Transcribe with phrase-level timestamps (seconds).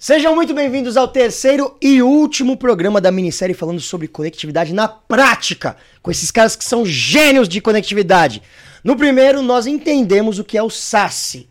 [0.00, 5.76] Sejam muito bem-vindos ao terceiro e último programa da minissérie falando sobre conectividade na prática,
[6.00, 8.40] com esses caras que são gênios de conectividade.
[8.84, 11.48] No primeiro, nós entendemos o que é o SASE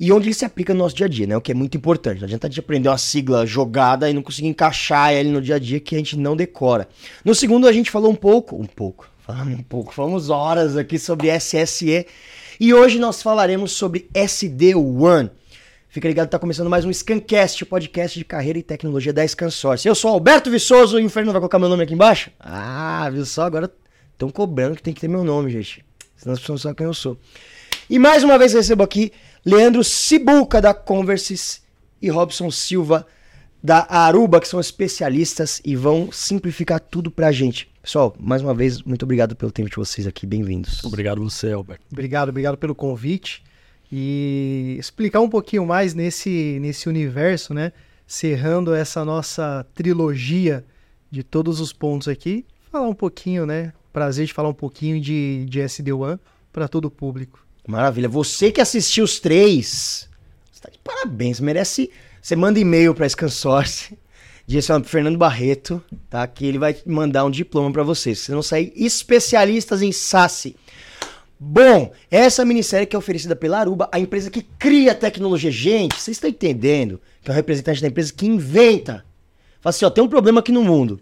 [0.00, 1.36] e onde ele se aplica no nosso dia a dia, né?
[1.36, 2.18] O que é muito importante.
[2.18, 5.54] Não adianta a gente aprender uma sigla jogada e não conseguir encaixar ele no dia
[5.54, 6.88] a dia que a gente não decora.
[7.24, 10.98] No segundo, a gente falou um pouco, um pouco, falamos um pouco, falamos horas aqui
[10.98, 12.08] sobre SSE
[12.58, 15.30] e hoje nós falaremos sobre SD-WAN.
[15.92, 19.86] Fica ligado, tá começando mais um Scancast, podcast de carreira e tecnologia da Scansource.
[19.86, 22.30] Eu sou Alberto Viçoso e o Inferno vai colocar meu nome aqui embaixo?
[22.40, 23.42] Ah, viu só?
[23.42, 23.70] Agora
[24.10, 25.84] estão cobrando que tem que ter meu nome, gente.
[26.16, 27.18] Senão as pessoas não sabem quem eu sou.
[27.90, 29.12] E mais uma vez recebo aqui
[29.44, 31.60] Leandro Cibuca da Converses
[32.00, 33.06] e Robson Silva
[33.62, 37.70] da Aruba, que são especialistas e vão simplificar tudo pra gente.
[37.82, 40.24] Pessoal, mais uma vez, muito obrigado pelo tempo de vocês aqui.
[40.24, 40.82] Bem-vindos.
[40.84, 41.84] Obrigado você, Alberto.
[41.92, 43.42] Obrigado, obrigado pelo convite
[43.94, 47.72] e explicar um pouquinho mais nesse, nesse universo, né?
[48.06, 50.64] Cerrando essa nossa trilogia
[51.10, 53.74] de todos os pontos aqui, falar um pouquinho, né?
[53.92, 56.18] Prazer de falar um pouquinho de, de SD-WAN
[56.50, 57.44] para todo o público.
[57.68, 58.08] Maravilha.
[58.08, 60.08] Você que assistiu os três,
[60.50, 61.38] você tá de parabéns.
[61.38, 61.90] Merece.
[62.20, 63.98] Você manda e-mail para Scansource,
[64.46, 66.26] direcionado pro Fernando Barreto, tá?
[66.26, 68.20] Que ele vai mandar um diploma para vocês.
[68.20, 70.56] Vocês vão sair especialistas em SASE.
[71.44, 75.50] Bom, essa minissérie que é oferecida pela Aruba, a empresa que cria tecnologia.
[75.50, 79.04] Gente, vocês estão entendendo que é o representante da empresa que inventa.
[79.60, 81.00] Fala assim, ó, tem um problema aqui no mundo.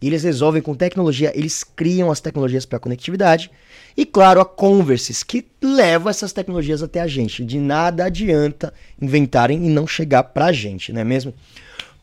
[0.00, 3.50] E eles resolvem com tecnologia, eles criam as tecnologias para conectividade.
[3.94, 7.44] E claro, a Converses, que leva essas tecnologias até a gente.
[7.44, 11.34] De nada adianta inventarem e não chegar para a gente, não é mesmo?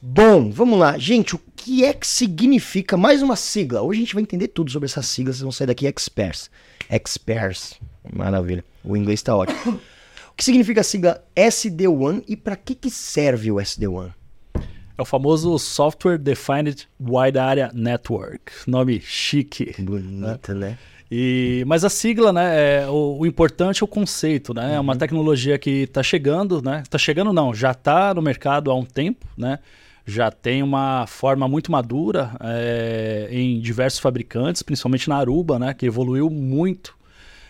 [0.02, 0.98] Bom, vamos lá.
[0.98, 3.82] Gente, o que é que significa mais uma sigla?
[3.82, 6.50] Hoje a gente vai entender tudo sobre essas siglas, vocês vão sair daqui experts.
[6.90, 7.78] Experts.
[8.14, 8.64] Maravilha.
[8.82, 9.80] O inglês está ótimo.
[10.32, 14.14] O que significa a sigla SD-WAN e para que, que serve o SD-WAN?
[14.98, 18.54] É o famoso Software Defined Wide Area Network.
[18.66, 19.76] Nome chique.
[19.80, 20.78] Bonita, né?
[21.12, 24.76] E, mas a sigla, né, é, o, o importante é o conceito, né?
[24.76, 26.84] É uma tecnologia que está chegando, né?
[26.84, 29.60] Está chegando não, já está no mercado há um tempo, né?
[30.10, 35.72] Já tem uma forma muito madura é, em diversos fabricantes, principalmente na Aruba, né?
[35.72, 36.98] Que evoluiu muito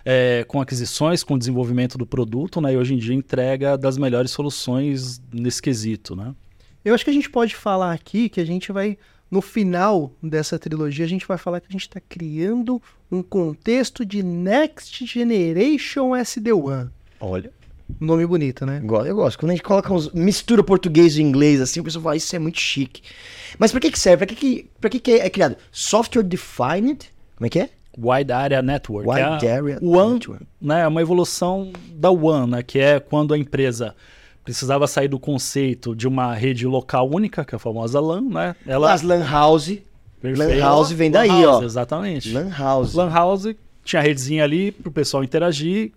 [0.04, 2.74] é, com aquisições, com o desenvolvimento do produto, né?
[2.74, 6.36] E hoje em dia entrega das melhores soluções nesse quesito, né?
[6.84, 8.98] Eu acho que a gente pode falar aqui que a gente vai,
[9.32, 14.06] no final dessa trilogia, a gente vai falar que a gente está criando um contexto
[14.06, 16.92] de Next Generation SD-WAN.
[17.22, 17.54] Olha,
[18.00, 18.82] Nome bonito, né?
[18.84, 19.40] eu gosto.
[19.40, 22.40] Quando a gente coloca uns, mistura português e inglês assim, o pessoal fala, isso é
[22.40, 23.02] muito chique.
[23.58, 24.26] Mas para que que serve?
[24.26, 25.56] Para que que, pra que que é criado?
[25.72, 27.10] Software Defined?
[27.36, 27.70] Como é que é?
[27.98, 29.10] Wide Area Network.
[29.10, 30.46] Wide é Area o WAN, Network.
[30.62, 33.96] né, é uma evolução da WAN, né, que é quando a empresa
[34.44, 38.56] precisava sair do conceito de uma rede local única, que é a famosa LAN, né?
[38.66, 39.78] Ela As Lan House.
[40.22, 40.54] Perfeito.
[40.54, 41.66] Lan House vem daí, Lan House, ó.
[41.66, 42.32] Exatamente.
[42.32, 42.94] Lan House.
[42.94, 43.56] Lan House
[43.90, 45.92] tinha a redezinha ali para o pessoal interagir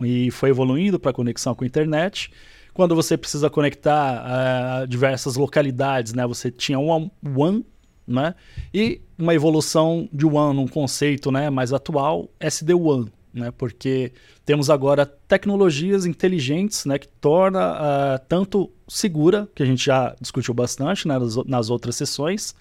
[0.00, 2.32] e foi evoluindo para conexão com a internet.
[2.74, 7.62] Quando você precisa conectar a diversas localidades, né, você tinha um WAN,
[8.04, 8.34] né,
[8.74, 14.12] e uma evolução de WAN num conceito, né, mais atual, SD-WAN, né, porque
[14.44, 20.52] temos agora tecnologias inteligentes, né, que torna ah, tanto segura, que a gente já discutiu
[20.52, 22.52] bastante né, nas, nas outras sessões,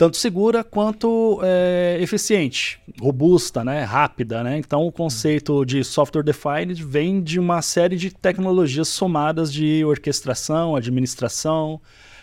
[0.00, 4.56] tanto segura quanto é, eficiente, robusta, né, rápida, né?
[4.56, 10.74] Então o conceito de software defined vem de uma série de tecnologias somadas de orquestração,
[10.74, 11.78] administração,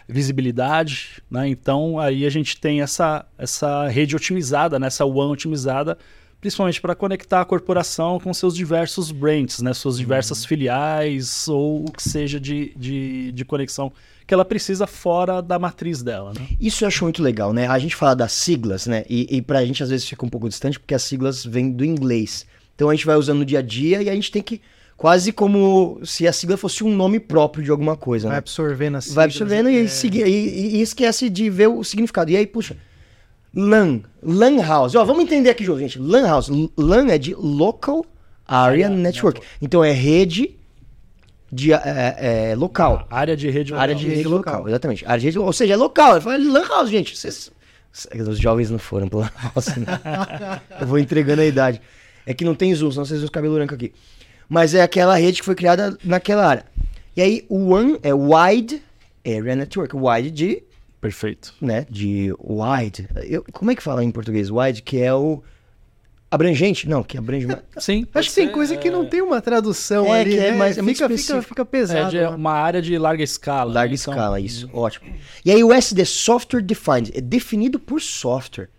[0.09, 1.47] visibilidade, né?
[1.47, 4.87] Então aí a gente tem essa essa rede otimizada, né?
[4.87, 5.99] essa WAN otimizada,
[6.41, 9.71] principalmente para conectar a corporação com seus diversos brands, né?
[9.75, 13.93] Suas diversas filiais ou o que seja de, de, de conexão
[14.27, 16.45] que ela precisa fora da matriz dela, né?
[16.59, 17.65] Isso eu acho muito legal, né?
[17.67, 19.05] A gente fala das siglas, né?
[19.09, 21.85] E, e pra gente às vezes fica um pouco distante porque as siglas vêm do
[21.85, 22.45] inglês.
[22.75, 24.61] Então a gente vai usando no dia a dia e a gente tem que.
[24.97, 28.39] Quase como se a sigla fosse um nome próprio de alguma coisa, Vai né?
[28.39, 29.87] absorvendo as Vai siglas, absorvendo e, é.
[29.87, 32.31] segui- e- e esquece de ver o significado.
[32.31, 32.75] E aí, puxa.
[33.55, 34.01] LAN.
[34.21, 34.95] LAN House.
[34.95, 35.99] Ó, vamos entender aqui, gente.
[35.99, 36.49] LAN House.
[36.77, 38.05] LAN é de Local
[38.47, 39.39] Area Area Network.
[39.61, 40.56] Então é rede
[41.51, 43.07] de é, é, local.
[43.09, 44.09] Área de rede Área local.
[44.09, 45.05] de rede local, exatamente.
[45.05, 46.13] Área de rede, ou seja, é local.
[46.13, 47.17] Ele fala Lan House, gente.
[47.17, 47.51] Vocês,
[48.27, 49.75] os jovens não foram pro Lan House.
[49.77, 49.85] né?
[50.81, 51.81] Eu vou entregando a idade.
[52.25, 53.93] É que não tem zoom, senão vocês veem os cabelos brancos aqui.
[54.49, 56.65] Mas é aquela rede que foi criada naquela área.
[57.15, 58.81] E aí, o WAN é Wide
[59.25, 59.95] Area Network.
[59.95, 60.63] Wide de,
[61.01, 61.53] Perfeito.
[61.61, 63.07] né, de wide.
[63.23, 64.49] Eu- como é que fala em português?
[64.51, 65.41] Wide, que é o
[66.29, 66.89] Abrangente?
[66.89, 67.59] Não, que abrange mais.
[67.77, 68.05] Sim.
[68.13, 70.57] Acho que tem coisa que não tem uma tradução É, ali, que é né?
[70.57, 71.47] mais- é muito fica, fica, específico.
[71.49, 72.09] fica É pesado.
[72.11, 72.27] de né?
[72.29, 73.73] uma área de larga escala.
[73.73, 73.97] Larga né?
[74.01, 74.69] Então, escala, isso.
[74.73, 75.13] Ótimo.
[75.45, 78.69] E aí o SD, Software Defined, é definido por software.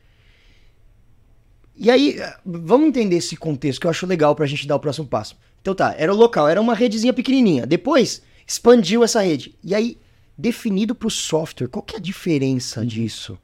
[1.75, 4.81] E aí, eh, vamos entender esse contexto que eu acho legal pra gente dar o
[4.81, 5.37] próximo passo.
[5.63, 7.67] Então tá, era o local, era uma redezinha pequenininha.
[7.67, 9.55] Depois, expandiu essa rede.
[9.65, 9.97] E aí,
[10.37, 13.39] definido pro software, qual que é a diferença disso?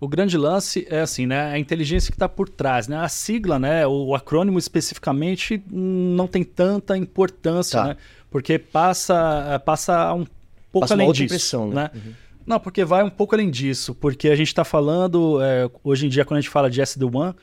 [0.00, 1.52] O grande lance é assim, né?
[1.52, 2.96] A inteligência que está por trás, né?
[2.96, 3.86] A sigla, né?
[3.86, 7.88] O acrônimo especificamente não tem tanta importância, Tá.
[7.88, 7.96] né?
[8.30, 10.24] Porque passa, passa um
[10.72, 11.90] pouco Passa além disso, impressão, né?
[11.94, 12.12] Uhum.
[12.46, 16.08] Não, porque vai um pouco além disso, porque a gente está falando, é, hoje em
[16.08, 17.34] dia, quando a gente fala de SD-WAN,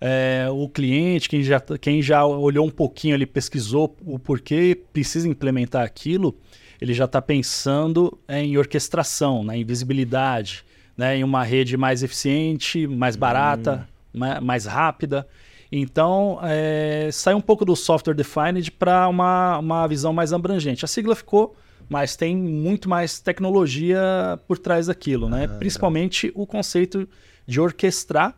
[0.00, 5.26] é, o cliente, quem já, quem já olhou um pouquinho, ele pesquisou o porquê precisa
[5.28, 6.36] implementar aquilo,
[6.80, 10.64] ele já está pensando em orquestração, né, em visibilidade,
[10.96, 15.26] né, em uma rede mais eficiente, mais barata, ma- mais rápida.
[15.70, 20.84] Então, é, sai um pouco do software defined para uma, uma visão mais abrangente.
[20.84, 21.56] A sigla ficou,
[21.88, 24.00] mas tem muito mais tecnologia
[24.46, 25.46] por trás daquilo, né?
[25.58, 27.08] Principalmente o conceito
[27.46, 28.34] de orquestrar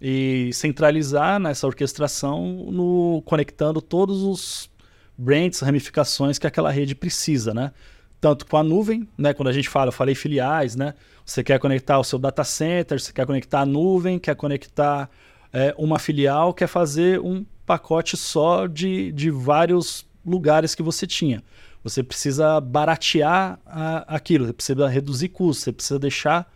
[0.00, 4.70] e centralizar nessa orquestração, no, conectando todos os
[5.18, 7.72] brands, ramificações que aquela rede precisa, né?
[8.20, 9.34] Tanto com a nuvem, né?
[9.34, 10.94] Quando a gente fala, eu falei filiais, né?
[11.24, 15.10] Você quer conectar o seu data center, você quer conectar a nuvem, quer conectar
[15.52, 21.42] é, uma filial, quer fazer um pacote só de, de vários lugares que você tinha.
[21.84, 26.52] Você precisa baratear a- aquilo, você precisa reduzir custos, você precisa deixar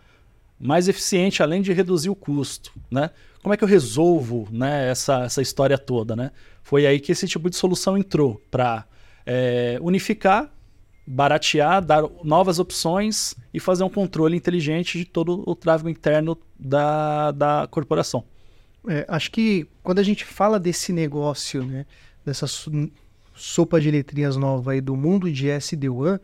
[0.59, 3.11] mais eficiente, além de reduzir o custo, né?
[3.43, 6.31] Como é que eu resolvo né, essa, essa história toda, né?
[6.63, 8.85] Foi aí que esse tipo de solução entrou para
[9.81, 10.51] unificar,
[11.07, 17.33] baratear, dar novas opções e fazer um controle inteligente de todo o tráfego interno da,
[17.33, 18.25] da corporação.
[18.89, 21.85] É, acho que quando a gente fala desse negócio, né,
[22.25, 22.47] dessa
[23.35, 26.21] sopa de letrinhas nova aí do mundo de SD-WAN,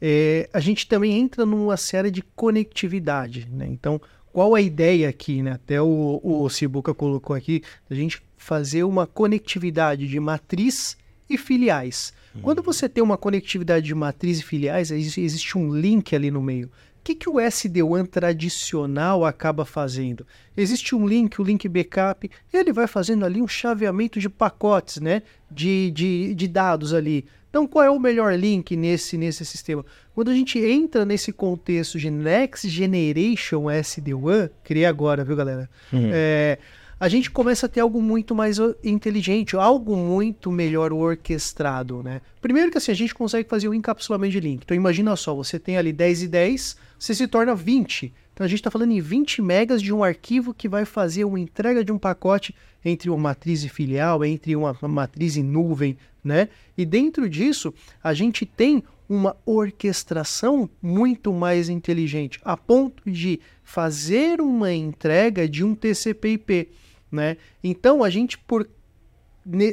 [0.00, 3.66] é, a gente também entra numa série de conectividade, né?
[3.68, 4.00] Então,
[4.32, 5.52] qual a ideia aqui, né?
[5.52, 10.96] Até o, o Cibuca colocou aqui, a gente fazer uma conectividade de matriz
[11.28, 12.14] e filiais.
[12.42, 16.68] Quando você tem uma conectividade de matriz e filiais, existe um link ali no meio.
[17.00, 20.26] O que, que o SD-WAN tradicional acaba fazendo?
[20.54, 25.22] Existe um link, o link backup, ele vai fazendo ali um chaveamento de pacotes, né?
[25.50, 27.24] De, de, de dados ali.
[27.48, 29.84] Então, qual é o melhor link nesse, nesse sistema?
[30.14, 35.68] Quando a gente entra nesse contexto de Next Generation SD-WAN, criei agora, viu, galera?
[36.12, 36.58] É,
[37.00, 42.20] a gente começa a ter algo muito mais o- inteligente, algo muito melhor orquestrado, né?
[42.42, 44.62] Primeiro que assim, a gente consegue fazer o encapsulamento de link.
[44.62, 48.12] Então imagina só, você tem ali 10 e 10, você se torna 20.
[48.34, 51.40] Então a gente está falando em 20 megas de um arquivo que vai fazer uma
[51.40, 52.54] entrega de um pacote
[52.84, 56.48] entre uma matriz e filial, entre uma, uma matriz e nuvem, né?
[56.76, 57.72] E dentro disso,
[58.04, 65.64] a gente tem uma orquestração muito mais inteligente, a ponto de fazer uma entrega de
[65.64, 66.68] um TCP/IP,
[67.10, 67.36] né?
[67.62, 68.68] Então a gente por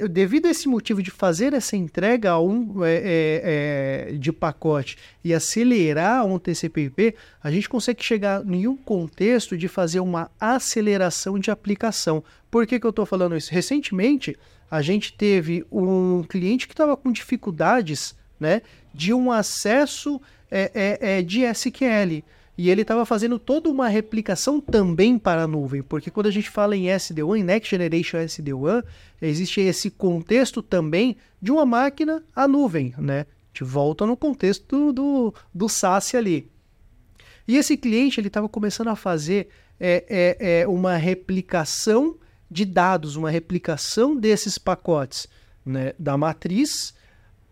[0.10, 4.98] devido a esse motivo de fazer essa entrega a um, é, é, é, de pacote
[5.24, 7.14] e acelerar um TCP/IP,
[7.44, 12.24] a gente consegue chegar em um contexto de fazer uma aceleração de aplicação.
[12.50, 13.54] Por que, que eu estou falando isso?
[13.54, 14.38] Recentemente,
[14.72, 18.62] a gente teve um cliente que estava com dificuldades né,
[18.94, 22.24] de um acesso é, é, é, de SQL.
[22.58, 26.50] E ele estava fazendo toda uma replicação também para a nuvem, porque quando a gente
[26.50, 28.84] fala em SD-WAN, Next Generation SD-WAN,
[29.22, 33.22] existe esse contexto também de uma máquina à nuvem, né?
[33.22, 36.50] A gente volta no contexto do, do, do SaaS ali.
[37.48, 39.50] E esse cliente ele estava começando a fazer
[39.80, 42.18] é, é, é, uma replicação
[42.50, 45.28] de dados, uma replicação desses pacotes
[45.64, 46.94] né, da matriz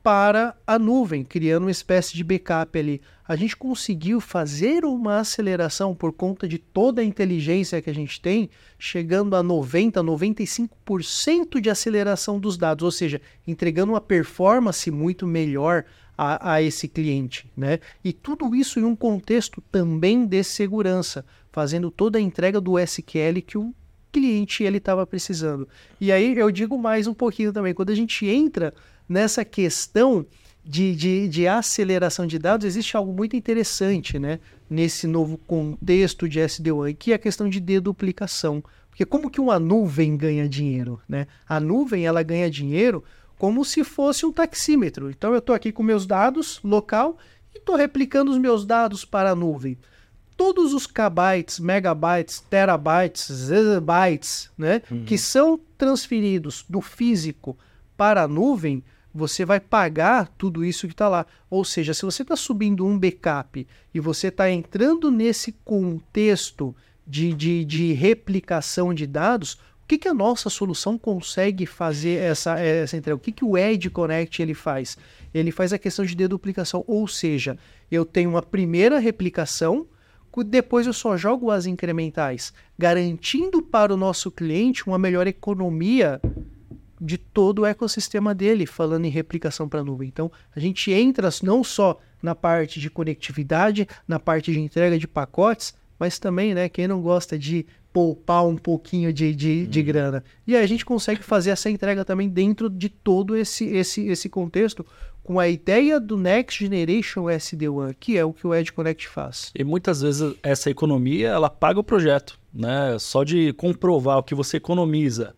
[0.06, 3.02] para a nuvem, criando uma espécie de backup ali.
[3.28, 8.22] A gente conseguiu fazer uma aceleração por conta de toda a inteligência que a gente
[8.22, 8.48] tem,
[8.78, 15.86] chegando a 90, 95% de aceleração dos dados, ou seja, entregando uma performance muito melhor
[16.16, 17.80] a, a esse cliente, né?
[18.04, 23.42] E tudo isso em um contexto também de segurança, fazendo toda a entrega do SQL
[23.44, 23.74] que o
[24.12, 25.68] cliente ele estava precisando.
[26.00, 28.72] E aí eu digo mais um pouquinho também, quando a gente entra
[29.08, 30.26] nessa questão
[30.64, 36.40] de, de, de, aceleração de dados, existe algo muito interessante né, nesse novo contexto de
[36.40, 38.64] SD-WAN, que é a questão de deduplicação.
[38.90, 41.00] Porque como que uma nuvem ganha dinheiro?
[41.08, 41.28] Né?
[41.48, 43.04] A nuvem ela ganha dinheiro
[43.38, 45.10] como se fosse um taxímetro.
[45.10, 47.18] Então eu estou aqui com meus dados local
[47.54, 49.78] e estou replicando os meus dados para a nuvem.
[50.38, 55.06] todos os kbytes, megabytes, terabytes, zettabytes, né, Uhum.
[55.06, 57.58] que são transferidos do físico
[57.96, 58.84] para a nuvem,
[59.16, 61.26] você vai pagar tudo isso que está lá.
[61.50, 66.76] Ou seja, se você está subindo um backup e você está entrando nesse contexto
[67.08, 72.60] de, de, de replicação de dados, o que, que a nossa solução consegue fazer essa,
[72.60, 73.16] essa entrega?
[73.16, 74.98] O que, que o Edge Connect ele faz?
[75.34, 77.58] Ele faz a questão de deduplicação, ou seja,
[77.90, 79.88] eu tenho uma primeira replicação,
[80.46, 86.20] depois eu só jogo as incrementais, garantindo para o nosso cliente uma melhor economia
[87.06, 90.08] de todo o ecossistema dele, falando em replicação para a nuvem.
[90.08, 95.08] Então, a gente entra não só na parte de conectividade, na parte de entrega de
[95.08, 100.22] pacotes, mas também, né, quem não gosta de poupar um pouquinho de, de, de grana.
[100.46, 104.28] E aí a gente consegue fazer essa entrega também dentro de todo esse, esse, esse
[104.28, 104.86] contexto,
[105.24, 109.52] com a ideia do Next Generation SD-WAN, que é o que o Edge Connect faz.
[109.56, 112.98] E muitas vezes essa economia ela paga o projeto, né?
[113.00, 115.34] Só de comprovar o que você economiza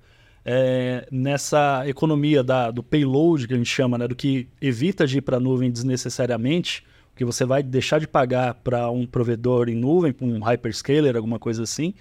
[0.50, 4.08] é, nessa economia da, do payload que a gente chama, né?
[4.08, 6.86] Do que evita de ir para a nuvem desnecessariamente,
[7.18, 11.64] que você vai deixar de pagar para um provedor em nuvem, um hyperscaler, alguma coisa
[11.64, 11.94] assim.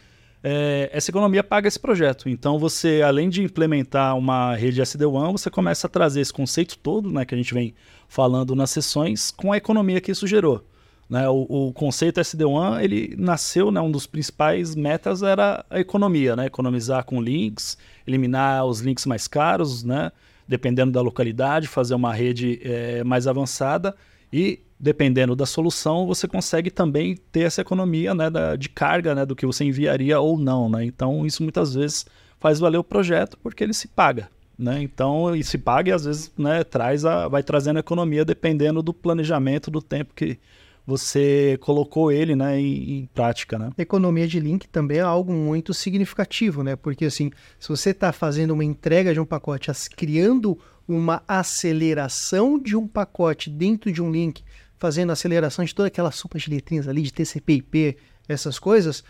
[0.44, 2.28] é, essa economia paga esse projeto.
[2.28, 7.10] Então você, além de implementar uma rede SD-WAN, você começa a trazer esse conceito todo,
[7.10, 7.74] né, que a gente vem
[8.06, 10.64] falando nas sessões, com a economia que isso gerou.
[11.10, 11.28] Né?
[11.28, 16.46] O, o conceito SD-WAN, ele nasceu, né, um dos principais metas era a economia, né?
[16.46, 20.12] economizar com links, eliminar os links mais caros, né?
[20.48, 23.94] dependendo da localidade, fazer uma rede eh, mais avançada
[24.32, 29.24] e dependendo da solução, você consegue também ter essa economia né, da, de carga né,
[29.24, 30.68] do que você enviaria ou não.
[30.68, 30.84] Né?
[30.84, 32.04] Então, isso muitas vezes
[32.38, 34.28] faz valer o projeto porque ele se paga.
[34.58, 34.82] Né?
[34.82, 38.92] Então, e se paga e às vezes né, traz a, vai trazendo economia dependendo do
[38.92, 40.38] planejamento, do tempo que
[40.86, 43.58] você colocou ele né, em, em prática.
[43.58, 43.70] Né?
[43.76, 46.76] Economia de link também é algo muito significativo, né?
[46.76, 52.58] Porque assim, se você está fazendo uma entrega de um pacote, as- criando uma aceleração
[52.58, 54.44] de um pacote dentro de um link,
[54.78, 57.96] fazendo aceleração de toda aquela sopa de letrinhas ali, de TCP/IP,
[58.28, 59.02] essas coisas,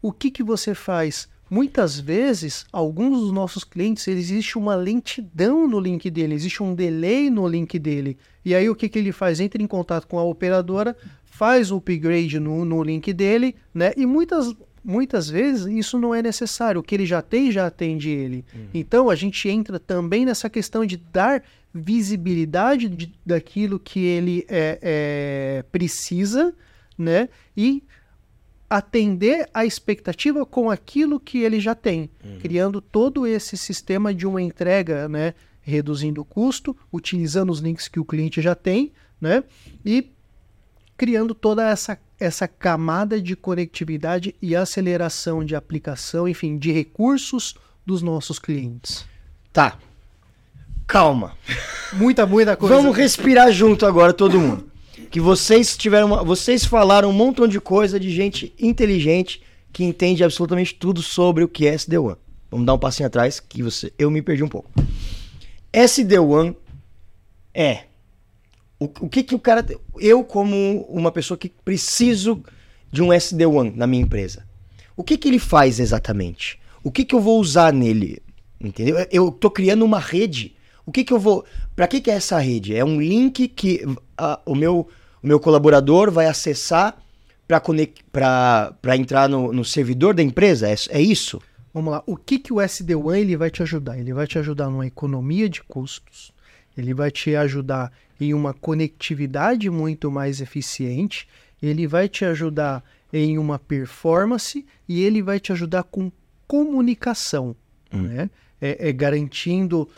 [0.00, 1.28] o que que você faz?
[1.54, 7.28] Muitas vezes, alguns dos nossos clientes, existe uma lentidão no link dele, existe um delay
[7.28, 8.16] no link dele.
[8.42, 9.38] E aí o que, que ele faz?
[9.38, 13.92] Entra em contato com a operadora, faz o upgrade no, no link dele, né?
[13.98, 16.80] E muitas, muitas vezes isso não é necessário.
[16.80, 18.46] O que ele já tem, já atende ele.
[18.72, 21.42] Então a gente entra também nessa questão de dar
[21.74, 26.54] visibilidade de- daquilo que ele é, é, precisa,
[26.96, 27.28] né?
[27.54, 27.82] E
[28.72, 32.08] atender a expectativa com aquilo que ele já tem,
[32.40, 38.00] criando todo esse sistema de uma entrega, né, reduzindo o custo, utilizando os links que
[38.00, 39.44] o cliente já tem, né,
[39.84, 40.10] e
[40.96, 48.00] criando toda essa, essa camada de conectividade e aceleração de aplicação, enfim, de recursos dos
[48.00, 49.04] nossos clientes.
[49.52, 49.76] Tá.
[50.86, 51.36] Calma.
[51.92, 52.74] Muita, muita coisa.
[52.74, 54.71] Vamos respirar junto agora, todo mundo.
[55.12, 56.06] Que vocês tiveram.
[56.08, 59.42] uma- vocês falaram um montão de coisa de gente inteligente
[59.72, 62.16] que entende absolutamente tudo sobre o que é SD-WAN.
[62.50, 64.70] Vamos dar um passinho atrás, que você, eu me perdi um pouco.
[65.72, 66.54] SD-WAN
[67.54, 67.84] é.
[68.80, 69.64] O, o que que o cara.
[69.98, 72.42] Eu, como uma pessoa que preciso
[72.90, 74.46] de um SD-WAN na minha empresa,
[74.96, 76.58] o que que ele faz exatamente?
[76.82, 78.20] O que que eu vou usar nele?
[78.60, 78.96] Entendeu?
[79.10, 80.54] Eu- tô criando uma rede.
[80.84, 81.44] O que que eu vou.
[81.76, 82.74] Pra que que é essa rede?
[82.74, 83.84] É um link que
[84.18, 84.88] ah, o, meu,
[85.22, 86.96] o meu colaborador vai acessar
[87.46, 90.68] pra entrar no, no servidor da empresa?
[90.68, 91.40] É, é isso?
[91.72, 92.02] Vamos lá.
[92.06, 93.98] O que, que o SD-WAN ele vai te ajudar?
[93.98, 96.32] Ele vai te ajudar numa economia de custos,
[96.76, 101.26] ele vai te ajudar em uma conectividade muito mais eficiente,
[101.62, 106.10] ele vai te ajudar em uma performance e ele vai te ajudar com
[106.46, 107.54] comunicação,
[107.92, 108.30] né?
[108.60, 109.88] É, é garantindo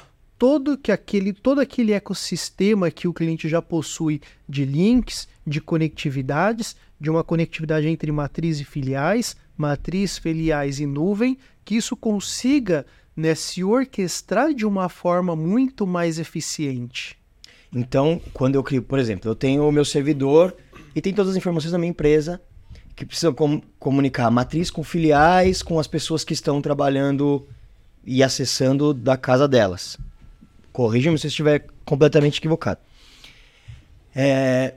[0.45, 6.77] todo que aquele todo aquele ecossistema que o cliente já possui de links, de conectividades,
[7.01, 12.85] de uma conectividade entre matriz e filiais, matriz, filiais e nuvem, que isso consiga
[13.17, 17.17] né, se orquestrar de uma forma muito mais eficiente.
[17.75, 20.55] Então, quando eu crio, por exemplo, eu tenho o meu servidor
[20.95, 22.39] e tem todas as informações da minha empresa
[22.95, 27.49] que precisam com- comunicar matriz com filiais, com as pessoas que estão trabalhando
[28.05, 29.97] e acessando da casa delas.
[30.75, 32.81] Corrija-me se eu estiver completamente equivocado.
[34.13, 34.75] É,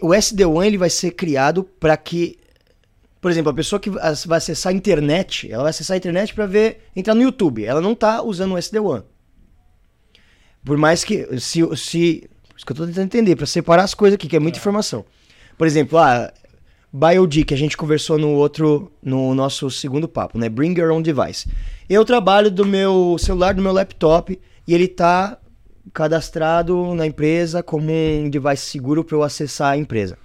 [0.00, 2.38] o SD-WAN ele vai ser criado para que,
[3.20, 6.46] por exemplo, a pessoa que vai acessar a internet, ela vai acessar a internet para
[6.46, 7.62] ver, entrar no YouTube.
[7.62, 9.04] Ela não está usando o SD-WAN.
[10.64, 11.28] Por mais que.
[11.38, 11.60] Se.
[11.76, 14.58] se isso que eu tô tentando entender, para separar as coisas aqui, que é muita
[14.58, 15.04] informação.
[15.58, 16.32] Por exemplo, ah,
[16.90, 20.48] BioD, que a gente conversou no outro, no nosso segundo papo, né?
[20.48, 21.46] Bring Your Own Device.
[21.86, 25.38] Eu trabalho do meu celular, do meu laptop, e ele tá
[25.92, 30.18] cadastrado na empresa como um device seguro para eu acessar a empresa.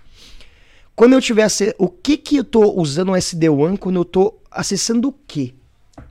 [0.95, 5.09] Quando eu tiver o que que eu tô usando o SD-WAN quando eu tô acessando
[5.09, 5.53] o quê?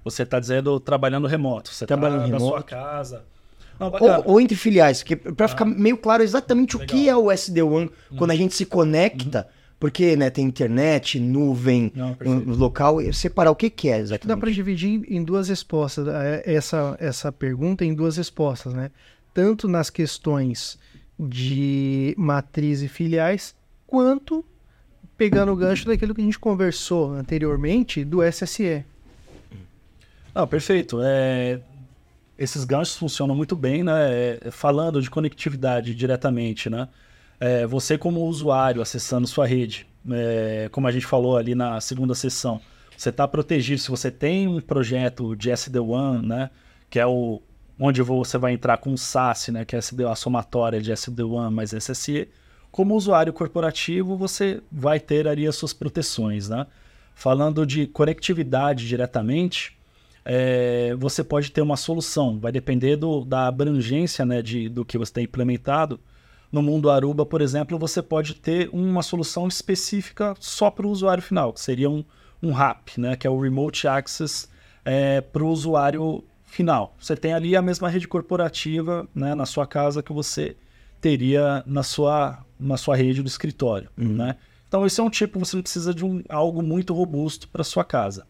[0.05, 2.45] Você está dizendo trabalhando remoto, você trabalhando tá remoto.
[2.45, 3.25] na sua casa.
[3.79, 5.03] Não, ou, ou, entre filiais,
[5.37, 5.49] para ah.
[5.49, 6.85] ficar meio claro exatamente Legal.
[6.85, 9.60] o que é o SD-WAN quando a gente se conecta, hum.
[9.81, 14.29] Porque né, tem internet, nuvem, Não, no local, separar o que, que é exatamente.
[14.29, 18.91] Dá para dividir em duas respostas, é, essa, essa pergunta em duas respostas, né?
[19.33, 20.79] Tanto nas questões
[21.19, 23.55] de matriz e filiais,
[23.87, 24.45] quanto
[25.17, 28.85] pegando o gancho daquilo que a gente conversou anteriormente do SSE.
[30.35, 30.99] Não, perfeito.
[31.03, 31.59] É,
[32.39, 34.39] esses ganchos funcionam muito bem, né?
[34.45, 36.87] É, falando de conectividade diretamente, né?
[37.41, 42.15] É, você como usuário acessando sua rede, é, como a gente falou ali na segunda
[42.15, 42.61] sessão,
[42.97, 43.81] você está protegido.
[43.81, 46.51] Se você tem um projeto de SD-WAN, né?
[46.91, 47.41] Que é o
[47.79, 49.65] onde você vai entrar com o SaaS, né?
[49.65, 52.29] Que é a somatória de SD-WAN mais SSE
[52.71, 56.67] como usuário corporativo, você vai ter ali as suas proteções, né?
[57.15, 59.77] Falando de conectividade diretamente,
[60.25, 64.97] é, você pode ter uma solução, vai depender do, da abrangência né, de, do que
[64.97, 66.01] você tem implementado.
[66.51, 71.23] No mundo Aruba, por exemplo, você pode ter uma solução específica só para o usuário
[71.23, 72.05] final, que seria um,
[72.43, 74.49] um RAP, né, que é o Remote Access
[74.85, 76.97] é, para o usuário final.
[76.99, 80.57] Você tem ali a mesma rede corporativa né, na sua casa que você
[81.01, 84.17] teria na sua na sua rede do escritório, uhum.
[84.17, 84.37] né?
[84.69, 87.85] Então esse é um tipo, você não precisa de um, algo muito robusto para sua
[87.85, 88.27] casa.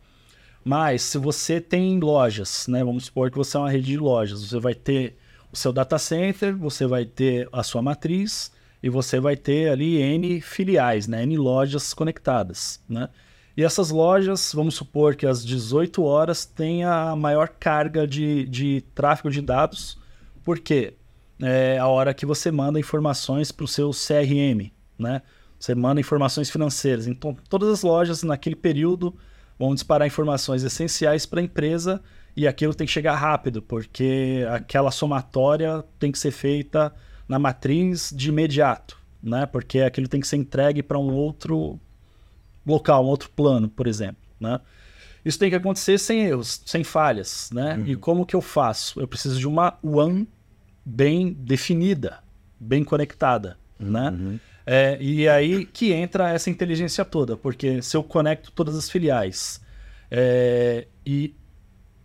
[0.64, 2.84] Mas se você tem lojas, né?
[2.84, 5.16] Vamos supor que você é uma rede de lojas, você vai ter
[5.52, 8.52] o seu data center, você vai ter a sua matriz
[8.82, 11.22] e você vai ter ali N filiais, né?
[11.24, 13.08] N lojas conectadas, né?
[13.56, 18.80] E essas lojas, vamos supor que às 18 horas tem a maior carga de, de
[18.94, 19.98] tráfego de dados.
[20.42, 20.94] Por quê?
[21.42, 25.22] é a hora que você manda informações para o seu CRM, né?
[25.58, 27.06] Você manda informações financeiras.
[27.06, 29.14] Então, todas as lojas naquele período
[29.58, 32.02] vão disparar informações essenciais para a empresa
[32.36, 36.92] e aquilo tem que chegar rápido, porque aquela somatória tem que ser feita
[37.28, 39.46] na matriz de imediato, né?
[39.46, 41.78] Porque aquilo tem que ser entregue para um outro
[42.66, 44.60] local, um outro plano, por exemplo, né?
[45.24, 47.76] Isso tem que acontecer sem erros, sem falhas, né?
[47.76, 47.86] Uhum.
[47.86, 49.00] E como que eu faço?
[49.00, 50.26] Eu preciso de uma One
[50.84, 52.20] bem definida,
[52.58, 54.10] bem conectada, né?
[54.10, 54.40] Uhum.
[54.66, 59.60] É, e aí que entra essa inteligência toda, porque se eu conecto todas as filiais
[60.10, 61.34] é, e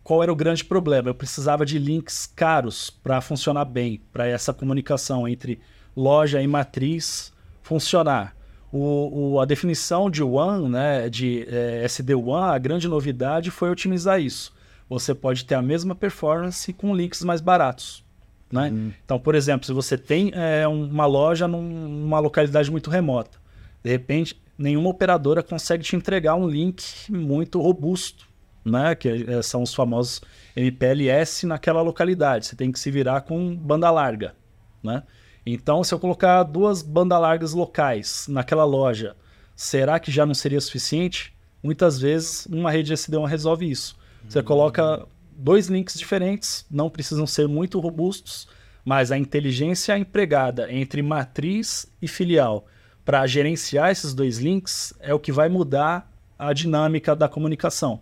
[0.05, 1.09] qual era o grande problema?
[1.09, 5.59] Eu precisava de links caros para funcionar bem, para essa comunicação entre
[5.97, 8.35] loja e matriz funcionar.
[8.71, 14.21] O, o, a definição de One, né, de é, SD-WAN, a grande novidade foi otimizar
[14.21, 14.53] isso.
[14.87, 18.05] Você pode ter a mesma performance com links mais baratos.
[18.51, 18.69] Né?
[18.69, 18.93] Uhum.
[19.03, 23.39] Então, por exemplo, se você tem é, uma loja numa localidade muito remota,
[23.83, 28.34] de repente nenhuma operadora consegue te entregar um link muito robusto,
[28.65, 28.95] né?
[28.95, 30.21] que é, são os famosos
[30.55, 32.47] MPLS naquela localidade.
[32.47, 34.35] Você tem que se virar com banda larga.
[34.83, 35.03] Né?
[35.45, 39.15] Então, se eu colocar duas bandas largas locais naquela loja,
[39.55, 41.33] será que já não seria suficiente?
[41.61, 43.95] Muitas vezes uma rede SD1 resolve isso.
[44.27, 44.45] Você uhum.
[44.45, 45.05] coloca
[45.37, 48.47] dois links diferentes, não precisam ser muito robustos,
[48.83, 52.65] mas a inteligência empregada entre matriz e filial
[53.03, 58.01] para gerenciar esses dois links é o que vai mudar a dinâmica da comunicação.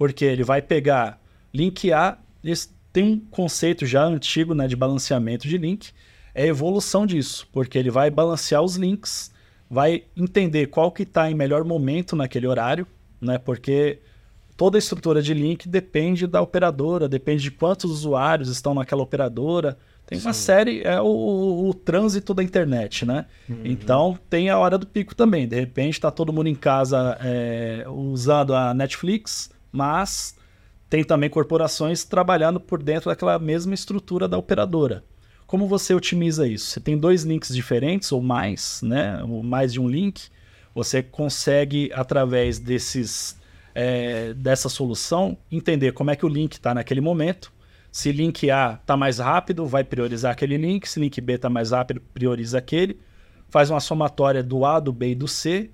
[0.00, 1.20] Porque ele vai pegar
[1.52, 2.16] link A,
[2.90, 5.90] tem um conceito já antigo né, de balanceamento de link,
[6.34, 9.30] é a evolução disso, porque ele vai balancear os links,
[9.68, 12.86] vai entender qual que está em melhor momento naquele horário,
[13.20, 13.98] né, porque
[14.56, 19.76] toda a estrutura de link depende da operadora, depende de quantos usuários estão naquela operadora.
[20.06, 20.40] Tem uma Sim.
[20.40, 23.26] série, é o, o, o, trânsito da internet, né?
[23.46, 23.60] Uhum.
[23.66, 25.46] Então tem a hora do pico também.
[25.46, 30.36] De repente está todo mundo em casa é, usando a Netflix, mas
[30.88, 35.04] tem também corporações trabalhando por dentro daquela mesma estrutura da operadora.
[35.46, 36.66] Como você otimiza isso?
[36.66, 39.22] Você tem dois links diferentes ou mais, né?
[39.24, 40.28] Ou mais de um link.
[40.74, 43.36] Você consegue, através desses
[43.74, 47.52] é, dessa solução, entender como é que o link está naquele momento.
[47.92, 50.88] Se link A está mais rápido, vai priorizar aquele link.
[50.88, 53.00] Se link B está mais rápido, prioriza aquele.
[53.48, 55.70] Faz uma somatória do A, do B e do C.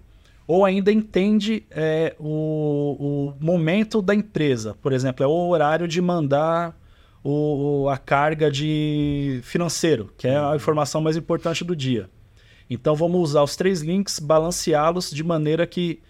[0.46, 4.76] Ou ainda entende é, o, o, momento da empresa.
[4.80, 6.78] Por exemplo, é o horário de mandar
[7.24, 12.08] o, a carga de financeiro, que é a informação mais importante do dia.
[12.70, 16.00] Então vamos usar os três links, balanceá-los de maneira que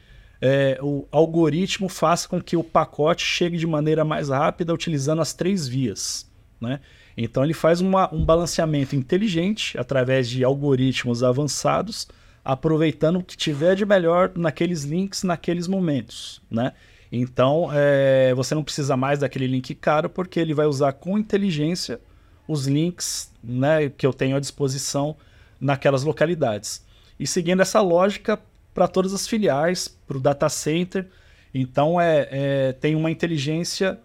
[0.40, 5.32] é, o algoritmo faça com que o pacote chegue de maneira mais rápida utilizando as
[5.32, 6.30] três vias.
[6.60, 6.80] Né?
[7.16, 12.08] Então ele faz uma, um balanceamento inteligente através de algoritmos avançados,
[12.46, 16.40] aproveitando o que tiver de melhor naqueles links naqueles momentos.
[16.48, 16.72] Né?
[17.10, 22.00] Então é, você não precisa mais daquele link caro, porque ele vai usar com inteligência
[22.46, 25.16] os links né, que eu tenho à disposição
[25.60, 26.84] naquelas localidades.
[27.18, 28.40] E seguindo essa lógica
[28.72, 31.08] para todas as filiais, para o data center.
[31.52, 33.98] Então é, é tem uma inteligência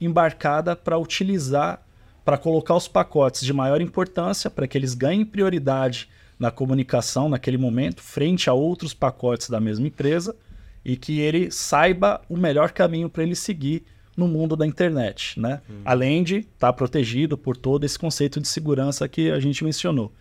[0.00, 1.82] embarcada para utilizar,
[2.24, 6.08] para colocar os pacotes de maior importância, para que eles ganhem prioridade
[6.38, 10.36] na comunicação naquele momento, frente a outros pacotes da mesma empresa,
[10.84, 13.84] e que ele saiba o melhor caminho para ele seguir
[14.16, 15.60] no mundo da internet, né?
[15.68, 15.82] Hum.
[15.84, 20.12] Além de estar tá protegido por todo esse conceito de segurança que a gente mencionou.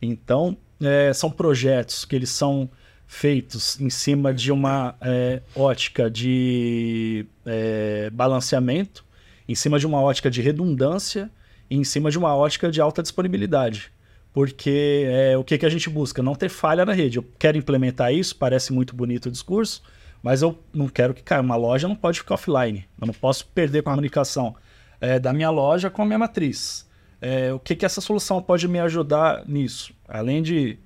[0.00, 2.68] Então, é, são projetos que eles são
[3.06, 9.04] feitos em cima de uma é, ótica de é, balanceamento,
[9.48, 11.30] em cima de uma ótica de redundância
[11.70, 13.92] e em cima de uma ótica de alta disponibilidade.
[14.34, 16.20] Porque é, o que, que a gente busca?
[16.20, 17.18] Não ter falha na rede.
[17.18, 19.80] Eu quero implementar isso, parece muito bonito o discurso,
[20.20, 21.40] mas eu não quero que caia.
[21.40, 22.84] Uma loja não pode ficar offline.
[23.00, 24.56] Eu não posso perder comunicação
[25.00, 26.84] é, da minha loja com a minha matriz.
[27.20, 29.94] É, o que, que essa solução pode me ajudar nisso?
[30.08, 30.80] Além de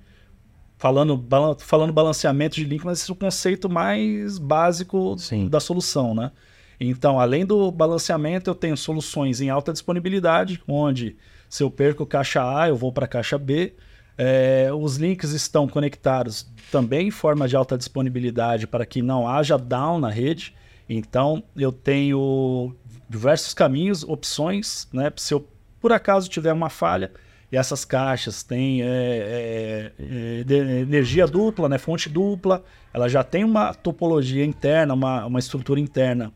[0.77, 1.25] falando,
[1.57, 5.49] falando balanceamento de link, mas esse é o conceito mais básico Sim.
[5.49, 6.31] da solução, né?
[6.79, 11.17] Então, além do balanceamento, eu tenho soluções em alta disponibilidade, onde
[11.49, 13.73] se eu perco caixa A, eu vou para caixa B.
[14.17, 19.57] É, os links estão conectados também em forma de alta disponibilidade para que não haja
[19.57, 20.53] down na rede.
[20.87, 22.75] Então, eu tenho
[23.09, 25.11] diversos caminhos, opções, né?
[25.15, 25.47] Se eu
[25.79, 27.11] por acaso tiver uma falha,
[27.51, 33.43] e essas caixas têm é, é, é energia dupla, né, fonte dupla, ela já tem
[33.43, 36.31] uma topologia interna, uma, uma estrutura interna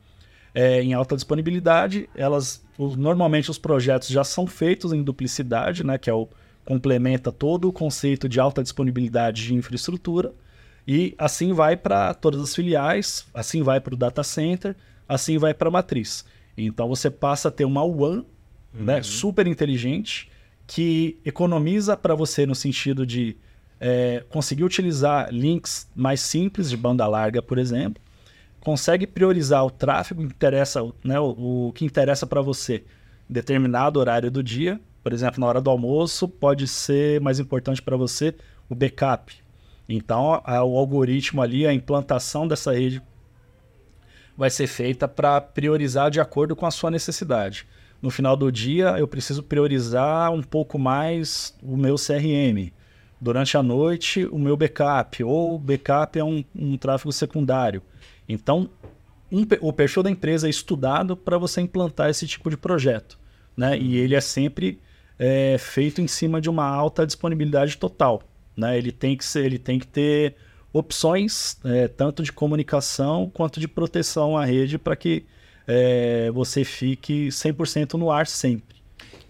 [0.55, 2.09] é, em alta disponibilidade.
[2.15, 6.27] Elas, os, normalmente os projetos já são feitos em duplicidade, né, que é o
[6.65, 10.33] complementa todo o conceito de alta disponibilidade de infraestrutura.
[10.87, 14.75] E assim vai para todas as filiais, assim vai para o data center,
[15.07, 16.25] assim vai para a matriz.
[16.57, 18.23] Então você passa a ter uma WAN né,
[18.73, 18.83] uhum.
[18.85, 20.29] né, super inteligente
[20.65, 23.35] que economiza para você no sentido de
[23.79, 28.01] é, conseguir utilizar links mais simples de banda larga, por exemplo,
[28.63, 32.83] consegue priorizar o tráfego que interessa, né, o, o que interessa para você
[33.29, 34.79] em determinado horário do dia.
[35.03, 38.33] Por exemplo, na hora do almoço, pode ser mais importante para você
[38.69, 39.35] o backup.
[39.87, 43.01] Então, a, o algoritmo ali, a implantação dessa rede
[44.37, 47.67] vai ser feita para priorizar de acordo com a sua necessidade
[48.03, 52.69] no final do dia eu preciso priorizar um pouco mais o meu CRM.
[53.19, 57.81] Durante a noite, o meu backup, ou backup é um, um tráfego secundário.
[58.27, 58.69] Então,
[59.31, 63.17] um, o perfil da empresa é estudado para você implantar esse tipo de projeto.
[63.55, 63.77] Né?
[63.77, 64.79] E ele é sempre
[65.17, 68.23] é, feito em cima de uma alta disponibilidade total.
[68.55, 68.77] Né?
[68.77, 70.35] Ele, tem que ser, ele tem que ter
[70.71, 75.25] opções, é, tanto de comunicação quanto de proteção à rede, para que
[75.67, 78.75] é, você fique 100% no ar sempre.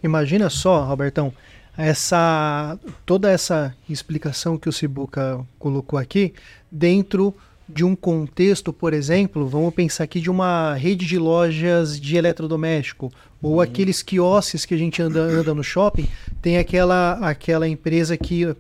[0.02, 1.34] Imagina só, Robertão,
[1.78, 6.34] essa toda essa explicação que o Sibuca colocou aqui
[6.72, 7.36] dentro
[7.68, 13.12] de um contexto, por exemplo, vamos pensar aqui de uma rede de lojas de eletrodoméstico
[13.42, 13.62] ou uhum.
[13.62, 16.08] aqueles quiosques que a gente anda, anda no shopping,
[16.42, 18.56] tem aquela aquela empresa que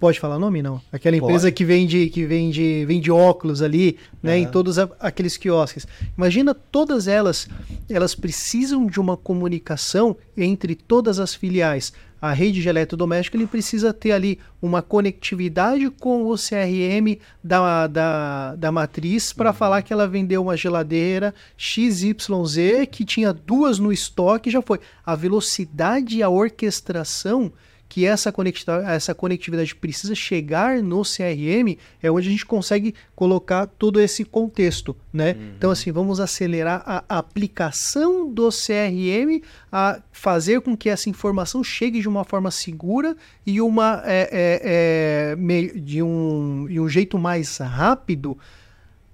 [0.00, 0.80] Pode falar nome, não?
[0.92, 1.56] Aquela empresa Pode.
[1.56, 4.42] que vende que vende, vende óculos ali, né, uhum.
[4.42, 5.88] em todos a, aqueles quiosques.
[6.16, 7.48] Imagina todas elas,
[7.90, 11.92] elas precisam de uma comunicação entre todas as filiais.
[12.20, 18.56] A rede de eletrodoméstico ele precisa ter ali uma conectividade com o CRM da, da,
[18.56, 19.56] da matriz para uhum.
[19.56, 24.80] falar que ela vendeu uma geladeira XYZ que tinha duas no estoque já foi.
[25.06, 27.52] A velocidade e a orquestração
[27.88, 33.66] que essa conectividade, essa conectividade precisa chegar no CRM, é onde a gente consegue colocar
[33.66, 35.32] todo esse contexto, né?
[35.32, 35.52] Uhum.
[35.56, 42.00] Então, assim, vamos acelerar a aplicação do CRM a fazer com que essa informação chegue
[42.00, 47.56] de uma forma segura e uma é, é, é, de, um, de um jeito mais
[47.58, 48.36] rápido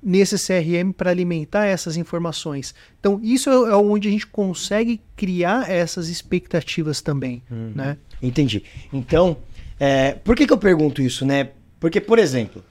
[0.04, 2.74] nesse CRM para alimentar essas informações.
[3.00, 7.72] Então, isso é, é onde a gente consegue criar essas expectativas também, uhum.
[7.74, 7.96] né?
[8.22, 8.62] Entendi.
[8.92, 9.38] Então,
[9.80, 11.50] é, por que, que eu pergunto isso, né?
[11.80, 12.62] Porque, por exemplo,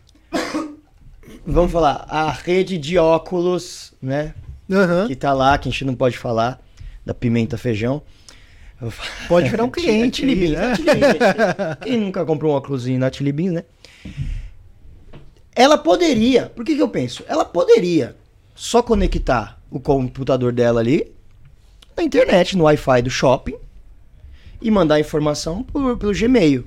[1.46, 4.36] vamos falar, a rede de óculos, né?
[4.70, 5.08] Uhum.
[5.08, 6.62] Que tá lá, que a gente não pode falar,
[7.06, 8.02] da Pimenta Feijão.
[9.28, 10.18] Pode virar um cliente.
[10.22, 10.74] Chili Beans, né?
[11.82, 13.64] Quem nunca comprou um óculosinho na Chili Beans, né?
[15.56, 17.24] Ela poderia, por que, que eu penso?
[17.28, 18.16] Ela poderia
[18.56, 21.12] só conectar o computador dela ali
[21.96, 23.56] na internet, no Wi-Fi do shopping
[24.62, 26.66] e mandar informação por, pelo Gmail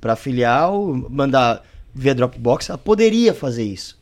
[0.00, 1.64] para filial, mandar
[1.94, 2.68] via Dropbox.
[2.68, 3.98] Ela poderia fazer isso.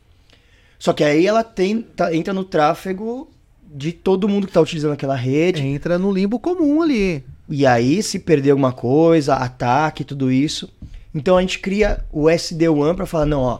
[0.77, 3.29] Só que aí ela tem, tá- entra no tráfego
[3.63, 5.63] de todo mundo que está utilizando aquela rede.
[5.65, 7.23] Entra no limbo comum ali.
[7.49, 10.69] E aí, se perder alguma coisa, ataque, tudo isso.
[11.13, 13.59] Então a gente cria o SD-WAN para falar, não, ó,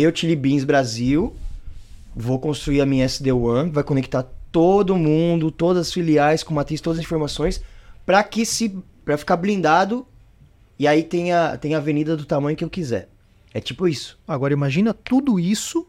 [0.00, 1.34] eu, Chili Beans Brasil,
[2.14, 6.98] vou construir a minha SD-WAN, vai conectar todo mundo, todas as filiais com matriz, todas
[6.98, 7.62] as informações,
[8.06, 8.74] para que se
[9.04, 10.06] para ficar blindado
[10.78, 13.08] e aí tem a, tem a avenida do tamanho que eu quiser.
[13.52, 14.18] É tipo isso.
[14.26, 15.86] Agora imagina tudo isso,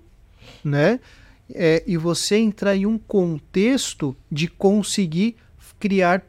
[0.64, 1.00] né?
[1.54, 5.36] É, e você entrar em um contexto de conseguir
[5.80, 6.24] criar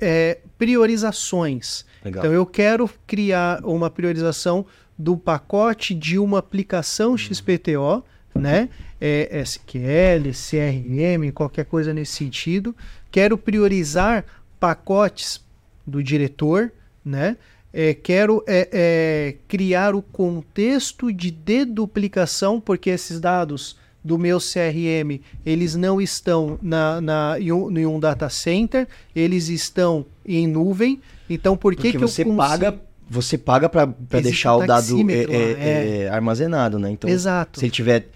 [0.00, 1.84] é, priorizações.
[2.04, 2.24] Legal.
[2.24, 4.66] Então eu quero criar uma priorização
[4.98, 8.02] do pacote de uma aplicação XPTO,
[8.34, 8.68] né?
[9.00, 12.74] É, SQL, CRM, qualquer coisa nesse sentido.
[13.10, 14.24] Quero priorizar
[14.58, 15.40] pacotes
[15.86, 16.72] do diretor,
[17.04, 17.36] né?
[17.72, 25.20] É, quero é, é, criar o contexto de deduplicação, porque esses dados do meu CRM,
[25.44, 31.00] eles não estão na, na, em, um, em um data center, eles estão em nuvem.
[31.28, 33.86] Então, por que, Porque que eu você consigo- paga, você paga para
[34.20, 36.90] deixar o dado é, lá, é, é, armazenado, né?
[36.90, 37.60] Então, Exato.
[37.60, 38.08] se ele tiver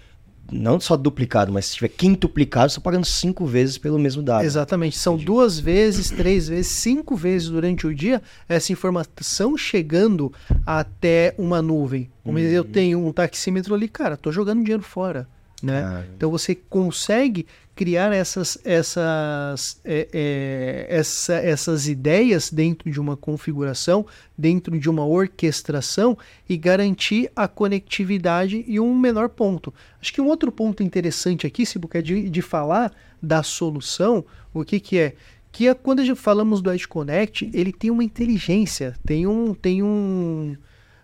[0.51, 4.43] não só duplicado, mas se tiver quintuplicado, você está pagando cinco vezes pelo mesmo dado.
[4.43, 4.97] Exatamente.
[4.97, 10.31] São duas vezes, três vezes, cinco vezes durante o dia essa informação chegando
[10.65, 12.09] até uma nuvem.
[12.23, 15.27] Como eu tenho um taxímetro ali, cara, tô jogando dinheiro fora.
[15.63, 15.83] Né?
[15.83, 23.15] Ah, Então você consegue criar essas, essas, é, é, essa- essas ideias dentro de uma
[23.15, 24.05] configuração,
[24.37, 29.73] dentro de uma orquestração e garantir a conectividade e um menor ponto.
[30.01, 34.63] Acho que um outro ponto interessante aqui, Sibuca, é de, de falar da solução, o
[34.65, 35.15] que, que é?
[35.51, 39.53] Que é quando gente falamos do Edge Connect, ele tem uma inteligência, tem um.
[39.53, 40.55] Tem um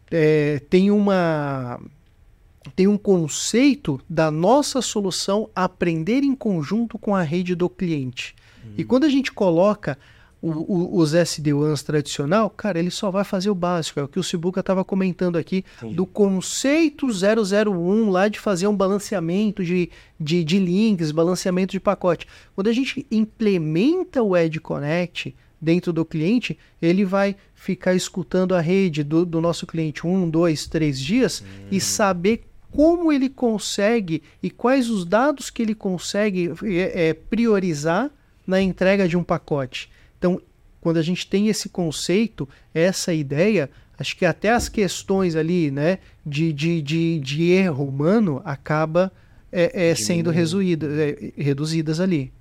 [0.09, 1.79] é, tem uma
[2.75, 8.35] tem um conceito da nossa solução aprender em conjunto com a rede do cliente.
[8.77, 9.97] E quando a gente coloca
[10.39, 13.99] o- o- os SD-WANs tradicional, cara, ele só vai fazer o básico.
[13.99, 18.75] É o que o Sibuca estava comentando aqui, do conceito 001 lá de fazer um
[18.75, 22.27] balanceamento de, de, de links, balanceamento de pacote.
[22.55, 28.61] Quando a gente implementa o Edge Connect dentro do cliente, ele vai ficar escutando a
[28.61, 34.49] rede do, do nosso cliente um, dois, três dias e saber como ele consegue e
[34.49, 38.11] quais os dados que ele consegue é, é, priorizar
[38.45, 39.89] na entrega de um pacote.
[40.17, 40.41] Então,
[40.79, 45.99] quando a gente tem esse conceito, essa ideia, acho que até as questões ali, né,
[46.25, 49.11] de, de, de, de erro humano acaba
[49.51, 52.31] é, é, sendo resuída, é, reduzidas ali.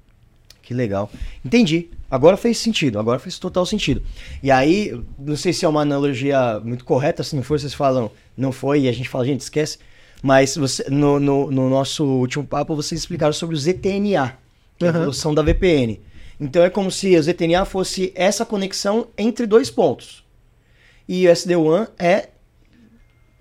[0.62, 1.10] Que legal.
[1.44, 1.90] Entendi.
[2.10, 2.98] Agora fez sentido.
[2.98, 4.02] Agora fez total sentido.
[4.42, 8.10] E aí, não sei se é uma analogia muito correta, se não for, vocês falam,
[8.36, 9.78] não foi, e a gente fala, gente, esquece.
[10.22, 14.36] Mas você, no, no, no nosso último papo, vocês explicaram sobre o ZTNA,
[14.78, 16.00] que é a evolução da VPN.
[16.40, 20.24] Então é como se o ZTNA fosse essa conexão entre dois pontos.
[21.08, 22.28] E o SD-WAN é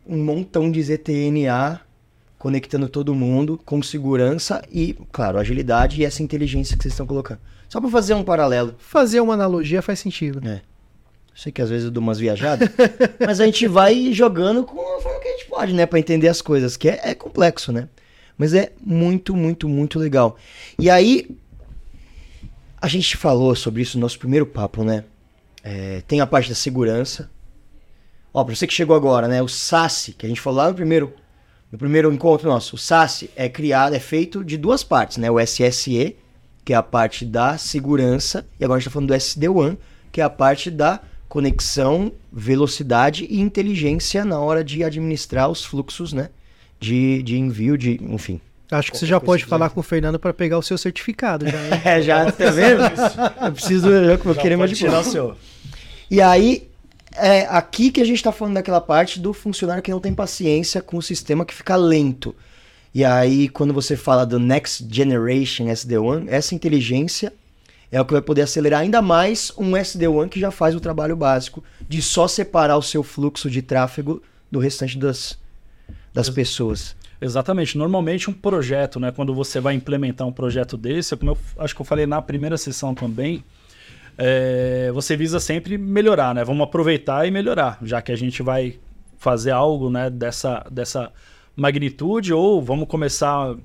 [0.08, 1.82] um montão de ZTNA
[2.38, 7.40] conectando todo mundo com segurança e, claro, agilidade e essa inteligência que vocês estão colocando.
[7.68, 8.76] Só para fazer um paralelo.
[8.78, 10.48] Fazer uma analogia faz sentido.
[10.48, 10.62] É.
[11.36, 12.70] Sei que às vezes eu dou umas viajadas,
[13.20, 15.86] mas a gente vai jogando com a forma que a gente pode, né?
[15.86, 17.90] Pra entender as coisas, que é, é complexo, né?
[18.38, 20.38] Mas é muito, muito, muito legal.
[20.80, 21.30] E aí,
[22.82, 25.04] a gente falou sobre isso no nosso primeiro papo, né?
[25.62, 27.30] É, tem a parte da segurança.
[28.34, 29.42] Ó, pra você que chegou agora, né?
[29.42, 31.14] O SASE, que a gente falou lá no primeiro,
[31.70, 32.76] no primeiro encontro nosso.
[32.76, 35.30] O SASE é criado, é feito de duas partes, né?
[35.30, 36.16] O SSE,
[36.64, 39.78] que é a parte da segurança, e agora a gente tá falando do SD-WAN,
[40.14, 46.14] que é a parte da conexão, velocidade e inteligência na hora de administrar os fluxos,
[46.14, 46.30] né?
[46.80, 48.00] De, de envio, de.
[48.04, 48.40] Enfim.
[48.72, 51.48] Acho que você já pode falar com o Fernando para pegar o seu certificado.
[51.48, 51.82] Já, né?
[51.86, 52.84] É, já, tá vendo?
[53.46, 53.90] Eu preciso.
[53.90, 55.36] Eu vou querer mais de tirar o seu.
[56.10, 56.68] E aí,
[57.16, 60.82] é aqui que a gente tá falando daquela parte do funcionário que não tem paciência
[60.82, 62.36] com o sistema que fica lento.
[62.94, 67.34] E aí, quando você fala do Next Generation SD-WAN, essa inteligência
[67.96, 71.16] é o que vai poder acelerar ainda mais um SD-WAN que já faz o trabalho
[71.16, 75.40] básico de só separar o seu fluxo de tráfego do restante das,
[76.14, 76.94] das pessoas.
[77.22, 77.78] Exatamente.
[77.78, 79.14] Normalmente um projeto, né?
[79.14, 82.58] Quando você vai implementar um projeto desse, como eu acho que eu falei na primeira
[82.58, 83.42] sessão também,
[84.18, 86.44] é, você visa sempre melhorar, né?
[86.44, 88.78] Vamos aproveitar e melhorar, já que a gente vai
[89.18, 91.14] fazer algo né, dessa, dessa
[91.56, 93.56] magnitude, ou vamos começar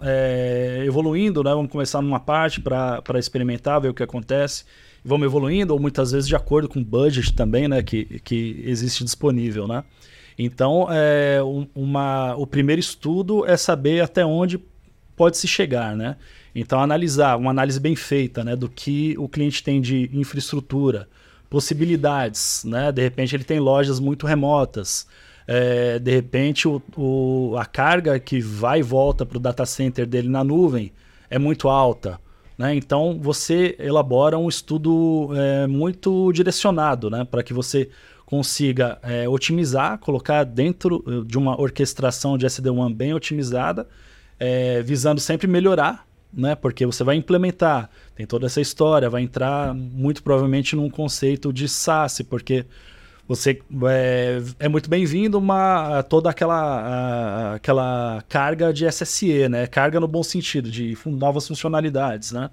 [0.00, 1.50] é, evoluindo, né?
[1.50, 4.64] Vamos começar numa parte para experimentar, ver o que acontece.
[5.04, 7.82] Vamos evoluindo, ou muitas vezes de acordo com o budget também, né?
[7.82, 9.84] Que, que existe disponível, né?
[10.38, 11.40] Então, é,
[11.74, 14.60] uma, o primeiro estudo é saber até onde
[15.16, 16.16] pode se chegar, né?
[16.54, 18.54] Então, analisar, uma análise bem feita, né?
[18.54, 21.08] Do que o cliente tem de infraestrutura,
[21.50, 22.92] possibilidades, né?
[22.92, 25.06] De repente ele tem lojas muito remotas,
[25.50, 30.06] é, de repente o, o, a carga que vai e volta para o data center
[30.06, 30.92] dele na nuvem
[31.30, 32.20] é muito alta.
[32.58, 32.74] Né?
[32.74, 37.24] Então você elabora um estudo é, muito direcionado né?
[37.24, 37.88] para que você
[38.26, 43.88] consiga é, otimizar, colocar dentro eh, de uma orquestração de SD-WAN bem otimizada,
[44.38, 46.54] é, visando sempre melhorar, né?
[46.54, 51.66] porque você vai implementar, tem toda essa história, vai entrar muito provavelmente num conceito de
[51.66, 52.66] SaaS, porque
[53.28, 53.60] você
[53.90, 59.66] é, é muito bem-vindo uma toda aquela a, aquela carga de SSE, né?
[59.66, 62.48] Carga no bom sentido de novas funcionalidades, né?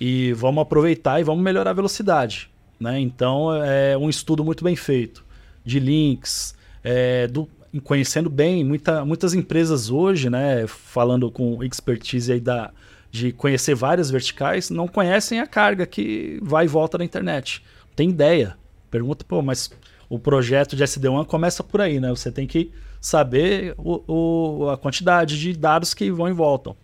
[0.00, 2.50] E vamos aproveitar e vamos melhorar a velocidade,
[2.80, 2.98] né?
[2.98, 5.22] Então é um estudo muito bem feito
[5.62, 7.46] de links, é, do,
[7.84, 10.66] conhecendo bem muita, muitas empresas hoje, né?
[10.66, 12.70] Falando com expertise aí da
[13.10, 17.62] de conhecer várias verticais, não conhecem a carga que vai e volta da internet.
[17.94, 18.56] Tem ideia.
[18.90, 19.70] Pergunta, pô, mas
[20.08, 22.10] o projeto de SD1 começa por aí, né?
[22.10, 26.76] Você tem que saber o, o, a quantidade de dados que vão e voltam.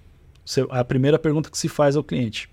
[0.45, 2.51] Você, a primeira pergunta que se faz ao cliente.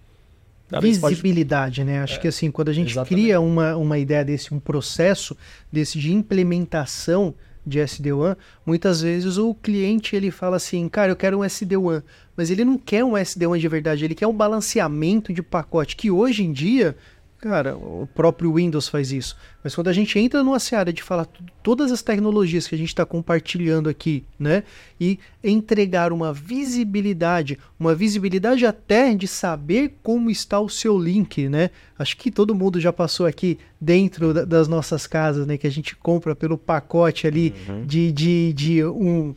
[0.81, 1.91] Visibilidade, pode...
[1.91, 2.03] né?
[2.03, 3.23] Acho é, que assim, quando a gente exatamente.
[3.23, 5.35] cria uma, uma ideia desse, um processo
[5.71, 7.33] desse de implementação
[7.65, 12.03] de SD-WAN, muitas vezes o cliente ele fala assim, cara, eu quero um SD-WAN,
[12.35, 16.09] mas ele não quer um SD-WAN de verdade, ele quer um balanceamento de pacote, que
[16.09, 16.95] hoje em dia
[17.39, 19.37] Cara, o próprio Windows faz isso.
[19.63, 21.25] Mas quando a gente entra numa seara de falar
[21.63, 24.63] todas as tecnologias que a gente está compartilhando aqui, né?
[24.99, 31.69] E entregar uma visibilidade, uma visibilidade até de saber como está o seu link, né?
[31.97, 35.57] Acho que todo mundo já passou aqui dentro das nossas casas, né?
[35.57, 37.85] Que a gente compra pelo pacote ali uhum.
[37.85, 39.33] de, de, de um,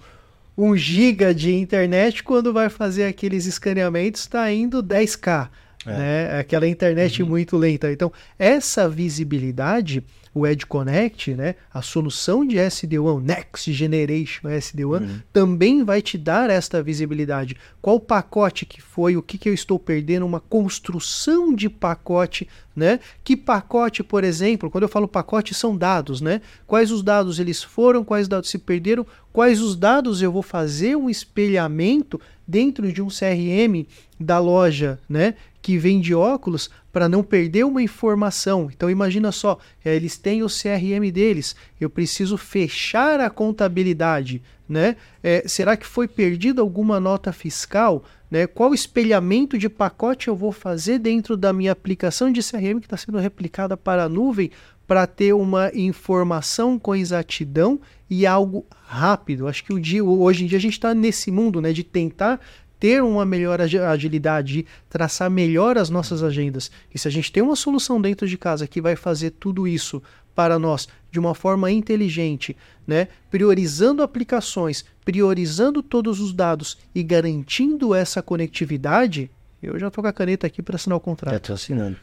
[0.59, 5.49] um giga de internet, quando vai fazer aqueles escaneamentos, está indo 10k.
[5.87, 5.91] É.
[5.91, 6.41] Né?
[6.41, 7.29] Aquela internet uhum.
[7.29, 7.91] muito lenta.
[7.91, 10.03] Então, essa visibilidade,
[10.35, 11.57] o Edge Connect, né?
[11.73, 15.21] a solução de SD-WAN, Next Generation SD-WAN, uhum.
[15.33, 17.57] também vai te dar esta visibilidade.
[17.81, 23.01] Qual pacote que foi, o que, que eu estou perdendo, uma construção de pacote, né?
[23.23, 26.41] Que pacote, por exemplo, quando eu falo pacote, são dados, né?
[26.67, 30.97] Quais os dados eles foram, quais dados se perderam, quais os dados eu vou fazer
[30.97, 32.21] um espelhamento
[32.53, 33.87] dentro de um CRM
[34.21, 35.35] da loja, né?
[35.63, 38.69] que vende óculos para não perder uma informação.
[38.71, 44.97] Então imagina só, é, eles têm o CRM deles, eu preciso fechar a contabilidade, né?
[45.23, 48.05] É, será que foi perdida alguma nota fiscal?
[48.31, 48.47] Né?
[48.47, 52.97] Qual espelhamento de pacote eu vou fazer dentro da minha aplicação de CRM que está
[52.97, 54.51] sendo replicada para a nuvem
[54.93, 59.49] para ter uma informação com exatidão e algo rápido.
[59.49, 62.39] Acho que o dia, hoje em dia a gente está nesse mundo né, de tentar
[62.79, 66.71] ter uma melhor agilidade, de traçar melhor as nossas agendas.
[66.95, 70.03] E se a gente tem uma solução dentro de casa que vai fazer tudo isso
[70.35, 72.55] para nós de uma forma inteligente,
[72.87, 73.09] né?
[73.31, 79.31] priorizando aplicações, priorizando todos os dados e garantindo essa conectividade,
[79.63, 81.33] eu já estou com a caneta aqui para assinar o contrato.
[81.39, 81.97] estou assinando.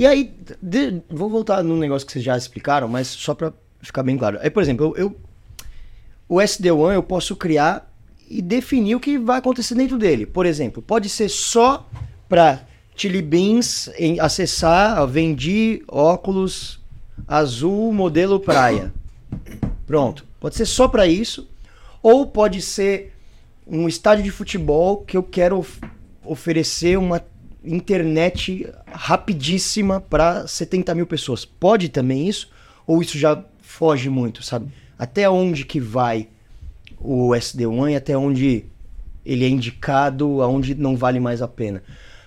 [0.00, 4.02] E aí, de, vou voltar no negócio que vocês já explicaram, mas só para ficar
[4.02, 4.38] bem claro.
[4.40, 5.16] Aí, por exemplo, eu, eu
[6.26, 7.86] o SD1 eu posso criar
[8.26, 10.24] e definir o que vai acontecer dentro dele.
[10.24, 11.86] Por exemplo, pode ser só
[12.30, 16.80] para Chili Beans em acessar, vendi óculos
[17.28, 18.94] azul modelo praia.
[19.86, 20.24] Pronto.
[20.40, 21.46] Pode ser só para isso.
[22.02, 23.12] Ou pode ser
[23.66, 25.78] um estádio de futebol que eu quero of
[26.24, 27.22] oferecer uma
[27.64, 31.44] internet rapidíssima para 70 mil pessoas.
[31.44, 32.50] Pode também isso?
[32.86, 34.72] Ou isso já foge muito, sabe?
[34.98, 36.28] Até onde que vai
[36.98, 38.64] o SD1 e até onde
[39.24, 41.82] ele é indicado, aonde não vale mais a pena.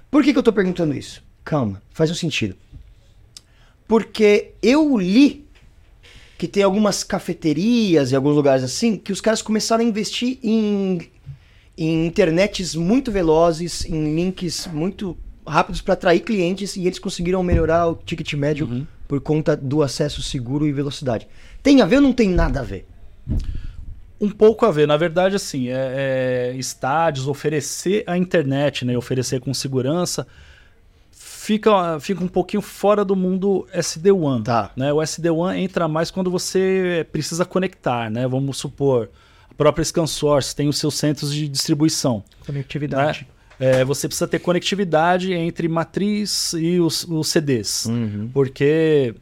[0.10, 1.24] Por que, que eu estou perguntando isso?
[1.43, 2.56] Calma, faz um sentido.
[3.88, 5.45] Porque eu li
[6.38, 10.99] que tem algumas cafeterias e alguns lugares assim que os caras começaram a investir em,
[11.78, 17.88] em internets muito velozes, em links muito rápidos para atrair clientes e eles conseguiram melhorar
[17.88, 18.88] o ticket médio uhum.
[19.08, 21.28] por conta do acesso seguro e velocidade.
[21.62, 22.86] Tem a ver ou não tem nada a ver?
[24.24, 24.88] um pouco a ver.
[24.88, 30.26] Na verdade, assim, é, é, estádios, oferecer a internet, né, oferecer com segurança,
[31.12, 34.44] fica, fica um pouquinho fora do mundo SD-WAN.
[34.44, 34.72] Tá.
[34.76, 34.94] Né?
[34.94, 38.26] O SD-WAN entra mais quando você precisa conectar, né?
[38.28, 39.10] Vamos supor,
[39.50, 42.24] a própria ScanSource tem os seus centros de distribuição.
[42.46, 43.22] Conectividade.
[43.22, 43.28] Né?
[43.64, 47.86] É, você precisa ter conectividade entre matriz e os, os CDs.
[47.86, 48.30] Uhum.
[48.34, 49.16] Porque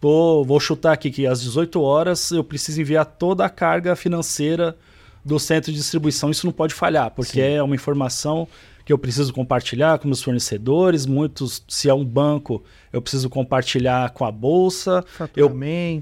[0.00, 4.76] vou, vou chutar aqui que às 18 horas eu preciso enviar toda a carga financeira
[5.24, 6.30] do centro de distribuição.
[6.30, 7.56] Isso não pode falhar, porque Sim.
[7.56, 8.46] é uma informação
[8.84, 11.04] que eu preciso compartilhar com meus fornecedores.
[11.04, 15.04] Muitos, se é um banco, eu preciso compartilhar com a bolsa.
[15.36, 15.50] Eu,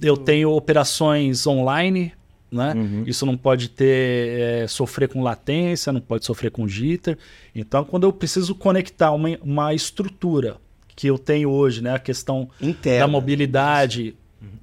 [0.02, 2.12] eu tenho operações online,
[2.50, 2.72] né?
[2.74, 3.04] Uhum.
[3.06, 7.18] Isso não pode ter é, sofrer com latência, não pode sofrer com jitter.
[7.54, 10.56] Então, quando eu preciso conectar uma, uma estrutura
[10.94, 11.94] que eu tenho hoje, né?
[11.94, 13.06] A questão Interna.
[13.06, 14.14] da mobilidade.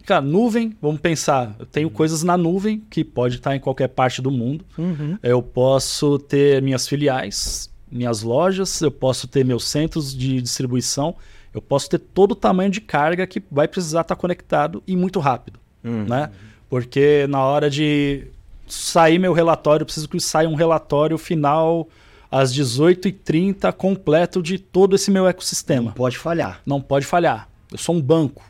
[0.05, 1.55] Cara, nuvem, vamos pensar.
[1.59, 4.65] Eu tenho coisas na nuvem que pode estar em qualquer parte do mundo.
[4.77, 5.17] Uhum.
[5.21, 11.15] Eu posso ter minhas filiais, minhas lojas, eu posso ter meus centros de distribuição,
[11.53, 15.19] eu posso ter todo o tamanho de carga que vai precisar estar conectado e muito
[15.19, 16.05] rápido, Uhum.
[16.05, 16.31] né?
[16.74, 18.26] Porque na hora de
[18.67, 21.88] sair meu relatório, eu preciso que saia um relatório final
[22.32, 26.61] às 18h30 completo de todo esse meu ecossistema Pode falhar.
[26.65, 27.47] não pode falhar.
[27.71, 28.43] Eu sou um banco.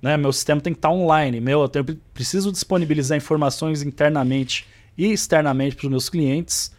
[0.00, 0.16] Né?
[0.16, 1.38] Meu sistema tem que estar online.
[1.38, 1.84] Meu, eu tenho-
[2.14, 6.72] preciso disponibilizar informações internamente e externamente para os meus clientes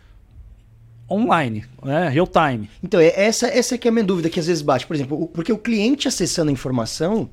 [1.07, 2.09] online, né?
[2.09, 2.67] real time.
[2.81, 4.87] Então, é- essa, essa que é a minha dúvida que às vezes bate.
[4.87, 7.29] Por exemplo, porque o cliente acessando a informação,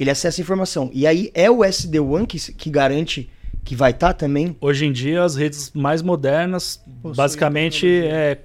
[0.00, 0.90] ele acessa a informação.
[0.94, 3.28] E aí é o SD-WAN que, que garante
[3.62, 4.56] que vai estar também.
[4.58, 8.38] Hoje em dia, as redes mais modernas, Possuem basicamente, é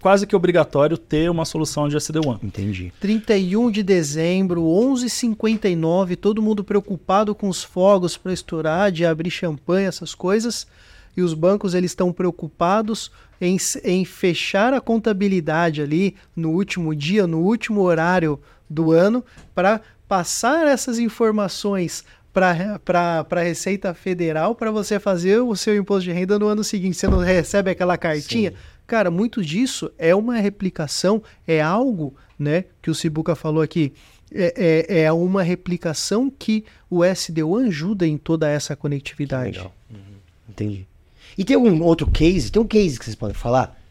[0.00, 2.40] quase que obrigatório ter uma solução de SD-WAN.
[2.42, 2.92] Entendi.
[2.98, 9.86] 31 de dezembro, 11h59, todo mundo preocupado com os fogos para estourar, de abrir champanhe,
[9.86, 10.66] essas coisas.
[11.14, 17.26] E os bancos eles estão preocupados em, em fechar a contabilidade ali no último dia,
[17.26, 19.22] no último horário do ano,
[19.54, 19.82] para
[20.12, 22.04] passar essas informações
[22.34, 26.98] para a Receita Federal para você fazer o seu imposto de renda no ano seguinte.
[26.98, 28.52] Você não recebe aquela cartinha?
[28.86, 33.94] Cara, muito disso é uma replicação, é algo, né, que o Sibuca falou aqui,
[34.30, 39.56] é, é, é uma replicação que o SD-WAN ajuda em toda essa conectividade.
[39.56, 39.74] Legal.
[40.46, 40.86] Entendi.
[41.38, 42.52] E tem algum outro case?
[42.52, 43.81] Tem um case que vocês podem falar?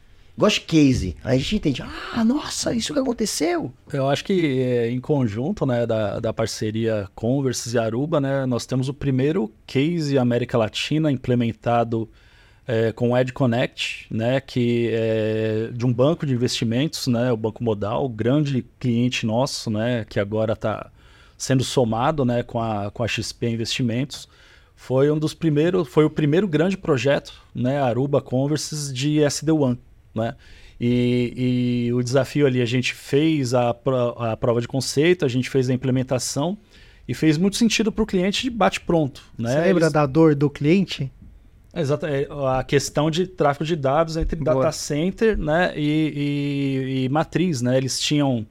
[0.41, 1.15] Gosto de case.
[1.23, 1.83] Aí a gente entende.
[1.83, 3.71] Ah, nossa, isso que aconteceu.
[3.93, 8.65] Eu acho que é, em conjunto, né, da, da parceria Converse e Aruba, né, nós
[8.65, 12.09] temos o primeiro case América Latina implementado
[12.67, 17.37] é, com o Ed Connect, né, que é de um banco de investimentos, né, o
[17.37, 20.89] Banco Modal, grande cliente nosso, né, que agora está
[21.37, 24.27] sendo somado, né, com a, com a XP Investimentos.
[24.75, 29.77] Foi um dos primeiros, foi o primeiro grande projeto, né, Aruba Converses de SD-WAN,
[30.13, 30.35] né?
[30.79, 35.49] E, e o desafio ali, a gente fez a, a prova de conceito, a gente
[35.49, 36.57] fez a implementação
[37.07, 39.21] e fez muito sentido para o cliente de bate-pronto.
[39.37, 39.49] Né?
[39.49, 41.11] Você lembra Eles- da dor do cliente?
[41.73, 44.55] Exato, é, a questão de tráfego de dados entre Boa.
[44.57, 45.85] data center né, e,
[46.99, 47.61] e- e matriz.
[47.61, 47.77] Né?
[47.77, 48.45] Eles tinham.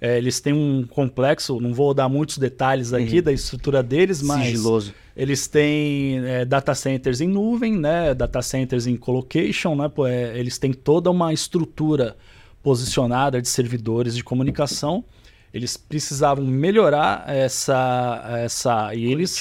[0.00, 4.46] é, eles têm um complexo, não vou dar muitos detalhes aqui da estrutura deles, mas
[4.46, 4.92] Sigiloso.
[5.16, 8.14] Eles têm é, data centers em nuvem, né?
[8.14, 9.88] Data centers em colocation, né?
[9.88, 12.16] Pô, é, eles têm toda uma estrutura
[12.62, 15.04] posicionada de servidores de comunicação.
[15.52, 19.40] Eles precisavam melhorar essa, essa e eles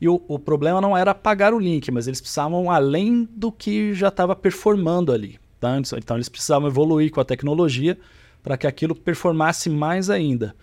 [0.00, 3.94] e o, o problema não era apagar o link, mas eles precisavam além do que
[3.94, 5.38] já estava performando ali.
[5.60, 5.78] Tá?
[5.96, 7.96] Então eles precisavam evoluir com a tecnologia
[8.42, 10.56] para que aquilo performasse mais ainda.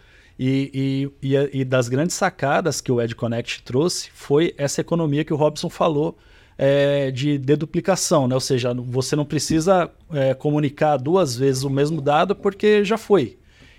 [0.44, 5.24] E, e, e, e das grandes sacadas que o Ed Connect trouxe foi essa economia
[5.24, 6.18] que o Robson falou
[6.58, 8.34] é, de deduplicação, né?
[8.34, 13.38] ou seja, você não precisa é, comunicar duas vezes o mesmo dado porque já foi.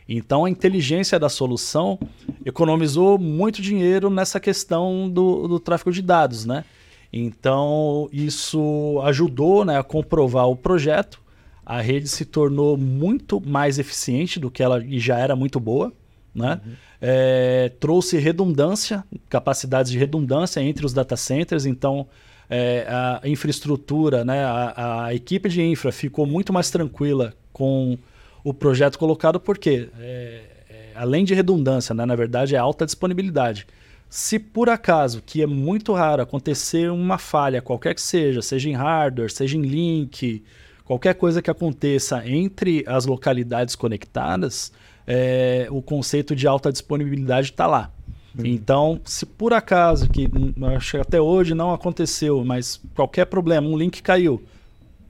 [0.09, 1.99] Então a inteligência da solução
[2.47, 6.65] economizou muito dinheiro nessa questão do, do tráfego de dados, né?
[7.13, 11.21] Então isso ajudou né, a comprovar o projeto.
[11.67, 15.93] A rede se tornou muito mais eficiente do que ela já era muito boa,
[16.35, 16.61] né?
[17.01, 21.67] É, trouxe redundância, capacidades de redundância entre os data centers.
[21.67, 22.07] Então
[22.55, 27.97] é, a infraestrutura, né, a, a equipe de infra ficou muito mais tranquila com
[28.45, 33.67] o projeto colocado, porque é, é, além de redundância, né, na verdade é alta disponibilidade.
[34.11, 38.75] Se por acaso, que é muito raro, acontecer uma falha, qualquer que seja, seja em
[38.75, 40.45] hardware, seja em link,
[40.85, 44.71] qualquer coisa que aconteça entre as localidades conectadas,
[45.07, 47.91] é, o conceito de alta disponibilidade está lá.
[48.39, 50.29] Então, se por acaso, que
[50.75, 54.43] acho que até hoje não aconteceu, mas qualquer problema, um link caiu,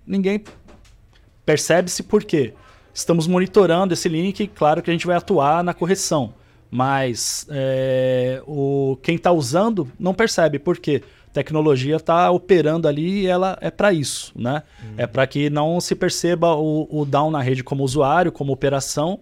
[0.07, 0.43] ninguém
[1.45, 2.53] percebe-se por quê.
[2.93, 4.47] estamos monitorando esse link.
[4.49, 6.34] Claro que a gente vai atuar na correção,
[6.70, 10.59] mas é, o, quem está usando não percebe.
[10.59, 11.03] Por quê?
[11.28, 14.32] A tecnologia está operando ali e ela é para isso.
[14.36, 14.62] Né?
[14.82, 14.95] Uhum.
[14.99, 19.20] É para que não se perceba o, o down na rede como usuário, como operação,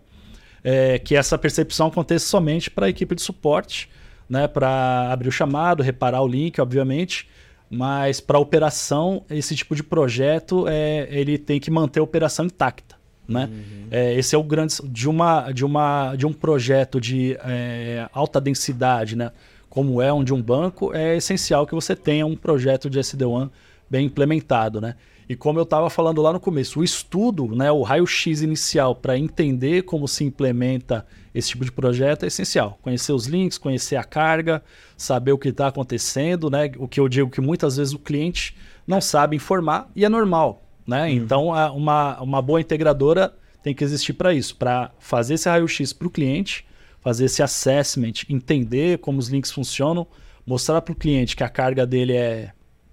[0.62, 3.88] é, que essa percepção aconteça somente para a equipe de suporte,
[4.28, 4.46] né?
[4.48, 7.28] para abrir o chamado, reparar o link, obviamente
[7.70, 12.96] mas para operação, esse tipo de projeto, é, ele tem que manter a operação intacta.
[13.28, 13.48] Né?
[13.48, 13.86] Uhum.
[13.92, 18.40] É, esse é o grande de uma de uma de um projeto de é, alta
[18.40, 19.30] densidade, né?
[19.68, 23.48] Como é um de um banco, é essencial que você tenha um projeto de SD-WAN
[23.88, 24.96] bem implementado, né?
[25.30, 29.16] E como eu estava falando lá no começo, o estudo, né, o raio-x inicial para
[29.16, 32.76] entender como se implementa esse tipo de projeto é essencial.
[32.82, 34.60] Conhecer os links, conhecer a carga,
[34.96, 36.72] saber o que está acontecendo, né?
[36.78, 40.64] O que eu digo que muitas vezes o cliente não sabe informar e é normal,
[40.84, 41.04] né?
[41.04, 41.10] Uhum.
[41.10, 46.08] Então, uma, uma boa integradora tem que existir para isso, para fazer esse raio-x para
[46.08, 46.66] o cliente,
[47.00, 50.08] fazer esse assessment, entender como os links funcionam,
[50.44, 52.50] mostrar para o cliente que a carga dele é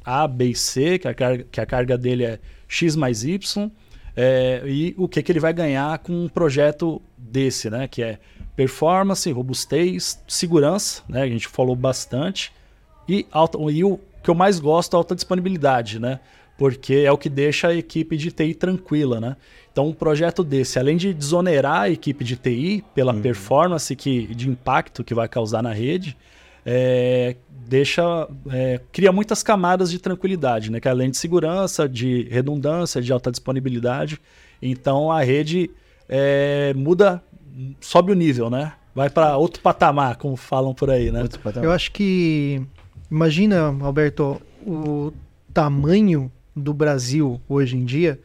[0.08, 3.70] a, B e C, que a carga, que a carga dele é X mais Y,
[4.16, 7.88] é, e o que, que ele vai ganhar com um projeto desse, né?
[7.89, 8.20] Que é
[8.55, 11.24] performance, robustez, segurança, né?
[11.24, 12.53] A gente falou bastante,
[13.08, 16.22] e, alta, e o que eu mais gosto, alta disponibilidade, né?
[16.58, 19.36] Porque é o que deixa a equipe de TI tranquila, né?
[19.72, 23.22] Então, um projeto desse, além de desonerar a equipe de TI pela uhum.
[23.22, 26.18] performance que, de impacto que vai causar na rede,
[26.70, 30.82] é, deixa é, cria muitas camadas de tranquilidade, né?
[30.82, 34.20] Que é além de segurança, de redundância, de alta disponibilidade,
[34.61, 35.72] então a rede
[36.09, 37.24] é, muda,
[37.80, 38.74] sobe o nível, né?
[38.93, 41.24] Vai para outro patamar, como falam por aí, né?
[41.63, 42.61] Eu acho que
[43.09, 45.13] imagina, Alberto, o
[45.53, 48.20] tamanho do Brasil hoje em dia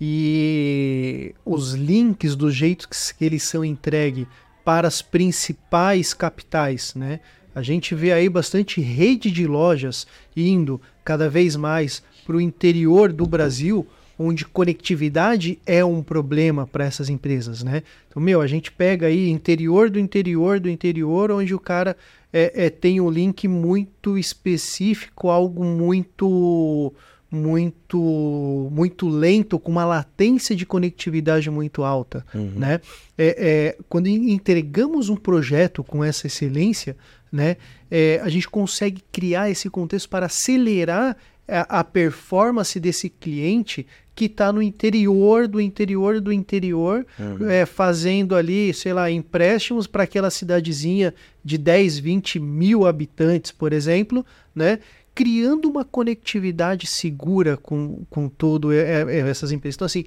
[0.00, 4.26] e os links do jeito que eles são entregues
[4.64, 7.20] para as principais capitais, né?
[7.56, 13.10] A gente vê aí bastante rede de lojas indo cada vez mais para o interior
[13.10, 13.86] do Brasil,
[14.18, 17.82] onde conectividade é um problema para essas empresas, né?
[18.10, 21.96] Então, meu, a gente pega aí interior do interior do interior, onde o cara
[22.30, 26.92] é, é tem um link muito específico, algo muito
[27.30, 32.22] muito muito lento, com uma latência de conectividade muito alta.
[32.34, 32.52] Uhum.
[32.54, 32.82] Né?
[33.16, 36.94] É, é, quando entregamos um projeto com essa excelência,
[37.36, 37.56] né,
[37.90, 41.16] é, a gente consegue criar esse contexto para acelerar
[41.46, 47.50] a, a performance desse cliente que está no interior do interior do interior, uhum.
[47.50, 51.14] é, fazendo ali, sei lá, empréstimos para aquela cidadezinha
[51.44, 54.24] de 10, 20 mil habitantes, por exemplo,
[54.54, 54.78] né?
[55.14, 59.76] criando uma conectividade segura com, com todo essas empresas.
[59.76, 60.04] Então, assim,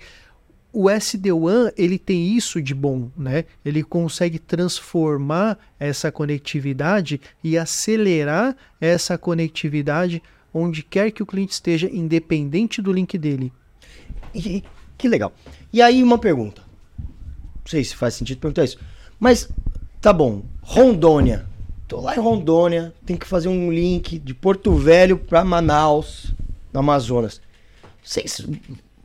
[0.72, 3.46] o SD-WAN ele tem isso de bom, né?
[3.66, 10.22] Ele consegue transformar essa conectividade e acelerar essa conectividade
[10.54, 13.52] onde quer que o cliente esteja, independente do link dele.
[14.34, 14.64] E,
[14.98, 15.34] que legal.
[15.74, 16.62] E aí uma pergunta.
[16.98, 18.80] Não sei se faz sentido perguntar isso.
[19.20, 19.50] Mas
[20.00, 21.48] tá bom, Rondônia.
[21.88, 26.32] Tô lá em Rondônia, tem que fazer um link de Porto Velho para Manaus,
[26.72, 27.42] no Amazonas.
[28.04, 28.46] Vocês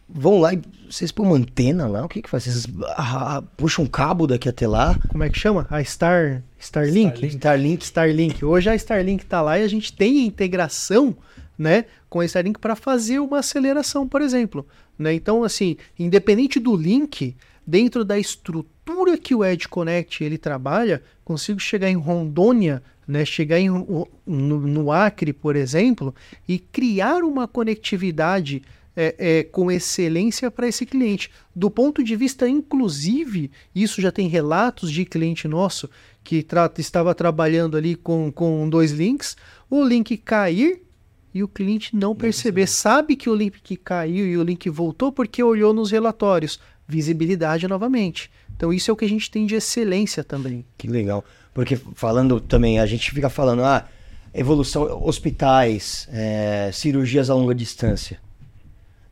[0.08, 2.04] vão lá e vocês põem uma antena lá?
[2.04, 2.44] O que que faz?
[2.44, 4.98] Vocês ah, puxam um cabo daqui até lá?
[5.08, 5.66] Como é que chama?
[5.70, 7.26] A Star Starlink?
[7.26, 7.84] Starlink.
[7.84, 8.44] Starlink.
[8.44, 11.16] Hoje a Starlink tá lá e a gente tem a integração,
[11.58, 14.66] né, com a Starlink para fazer uma aceleração, por exemplo,
[14.98, 15.14] né?
[15.14, 17.36] Então, assim, independente do link,
[17.66, 23.58] dentro da estrutura que o Edge Connect ele trabalha, consigo chegar em Rondônia, né, chegar
[23.58, 26.14] em, no, no Acre, por exemplo,
[26.48, 28.62] e criar uma conectividade
[28.96, 31.30] é, é, com excelência para esse cliente.
[31.54, 35.88] Do ponto de vista, inclusive, isso já tem relatos de cliente nosso
[36.22, 39.36] que tra estava trabalhando ali com, com dois links,
[39.68, 40.82] o link cair
[41.34, 42.66] e o cliente não perceber.
[42.66, 46.60] Sabe que o link caiu e o link voltou porque olhou nos relatórios.
[46.86, 48.30] Visibilidade novamente.
[48.56, 50.64] Então isso é o que a gente tem de excelência também.
[50.78, 51.24] Que legal.
[51.52, 53.86] Porque falando também, a gente fica falando, ah,
[54.32, 58.18] evolução, hospitais, é, cirurgias a longa distância.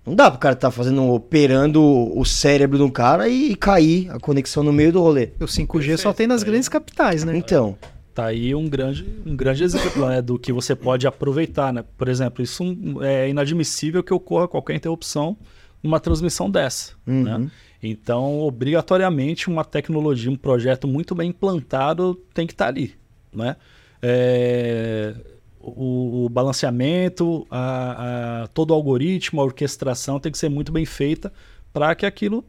[0.04, 3.56] Não dá pro cara estar tá fazendo, operando o cérebro de um cara e, e,
[3.56, 5.30] cair a conexão no meio do rolê.
[5.40, 7.36] O 5G Perfeito, só tem nas grandes capitais, né?
[7.36, 7.76] Então.
[8.12, 11.84] Tá aí um grande, um grande exemplo né, do que você pode aproveitar, né?
[11.96, 12.62] Por exemplo, isso
[13.00, 15.36] é inadmissível que ocorra qualquer interrupção
[15.82, 17.22] numa transmissão dessa, uhum.
[17.22, 17.50] né?
[17.82, 22.94] Então, obrigatoriamente, uma tecnologia, um projeto muito bem implantado tem que estar tá ali,
[23.32, 23.56] né?
[24.00, 25.14] É,
[25.62, 30.84] o, o, balanceamento, a, a, todo o algoritmo, a orquestração tem que ser muito bem
[30.84, 31.32] feita
[31.72, 32.44] para que aquilo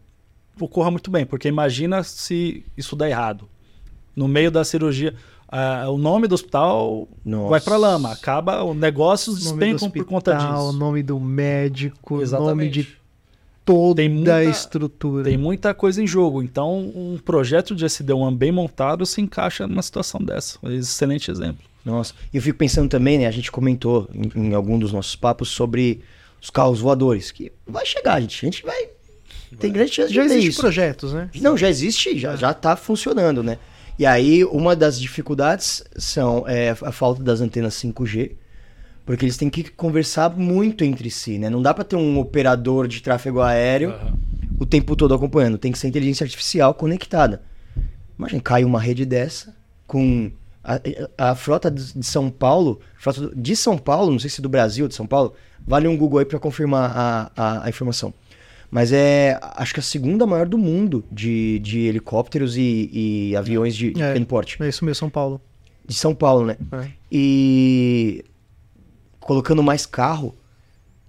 [0.60, 3.48] ocorra muito bem, porque imagina se isso der errado.
[4.16, 5.16] No meio da cirurgia,
[5.52, 7.50] uh, o nome do hospital Nossa.
[7.50, 10.70] vai para lama, acaba, o negócio despencam por conta disso.
[10.70, 12.88] O nome do médico, o nome de
[13.66, 15.24] toda tem muita, a estrutura.
[15.24, 16.44] Tem muita coisa em jogo.
[16.44, 20.60] Então, um projeto de SD1 bem montado se encaixa numa situação dessa.
[20.64, 21.73] Excelente exemplo.
[21.86, 23.28] Nossa, e eu fico pensando também, né?
[23.28, 26.02] A gente comentou em, em, algum dos nossos papos sobre
[26.42, 28.46] os carros voadores, que vai chegar, gente.
[28.46, 28.88] A gente vai.
[29.60, 31.30] Tem grande chance já de Já existem projetos, né?
[31.42, 32.38] Não, já existe, já, é.
[32.38, 33.60] já tá funcionando, né?
[34.00, 38.32] E aí, uma das dificuldades são é, a falta das antenas 5G,
[39.06, 41.50] porque eles têm que conversar muito entre si, né?
[41.50, 44.18] Não dá para ter um operador de tráfego aéreo uhum.
[44.60, 45.58] o tempo todo acompanhando.
[45.58, 47.44] Tem que ser inteligência artificial conectada.
[48.18, 49.56] Imagina, cai uma rede dessa
[49.86, 50.32] com
[50.64, 50.80] a,
[51.18, 54.96] a, frota de São Paulo, frota de São Paulo, não sei se do Brasil, de
[54.96, 55.34] São Paulo,
[55.66, 58.14] vale um Google aí para confirmar a, a, a, informação.
[58.72, 63.76] Mas é, acho que a segunda maior do mundo de, de helicópteros e, e aviões
[63.76, 64.62] de é, pequeno porte.
[64.64, 65.40] É isso mesmo, São Paulo.
[65.86, 66.58] De São Paulo, né?
[66.72, 66.88] É.
[67.12, 68.26] E
[69.20, 70.34] colocando mais carro,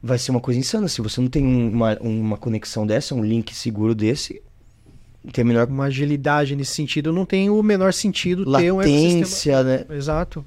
[0.02, 0.88] vai ser uma coisa insana.
[0.88, 4.42] Se você não tem uma, uma conexão dessa, um link seguro desse,
[5.32, 5.68] tem menor...
[5.68, 9.84] Uma agilidade nesse sentido não tem o menor sentido Latência, ter um né?
[9.90, 10.44] Exato.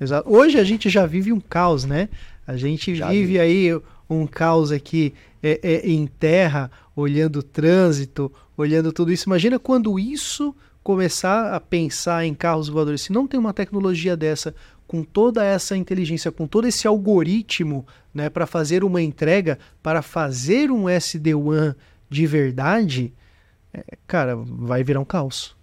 [0.00, 0.30] Exato.
[0.30, 2.08] Hoje a gente já vive um caos, né?
[2.46, 3.40] A gente já vive vi.
[3.40, 9.28] aí um caos aqui é, é, em terra, olhando o trânsito, olhando tudo isso.
[9.28, 13.02] Imagina quando isso começar a pensar em carros voadores.
[13.02, 14.54] Se não tem uma tecnologia dessa,
[14.86, 20.70] com toda essa inteligência, com todo esse algoritmo né, para fazer uma entrega, para fazer
[20.70, 21.74] um SD-WAN
[22.10, 23.12] de verdade,
[24.06, 25.56] cara, vai virar um caos.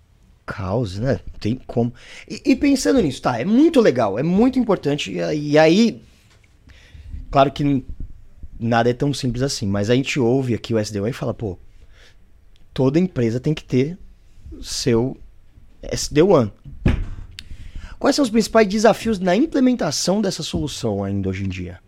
[0.45, 1.19] Caos, né?
[1.39, 1.93] Tem como.
[2.27, 5.11] E, e, pensando nisso, tá, é muito legal, é muito importante.
[5.11, 6.01] E, e aí,
[7.29, 7.85] claro que
[8.59, 11.57] nada é tão simples assim, mas a gente ouve aqui o SD-WAN e fala, pô,
[12.73, 13.97] toda empresa tem que ter
[14.61, 15.17] seu
[15.81, 16.51] SD-WAN.
[17.97, 21.79] Quais são os principais desafios na implementação dessa solução ainda hoje em dia?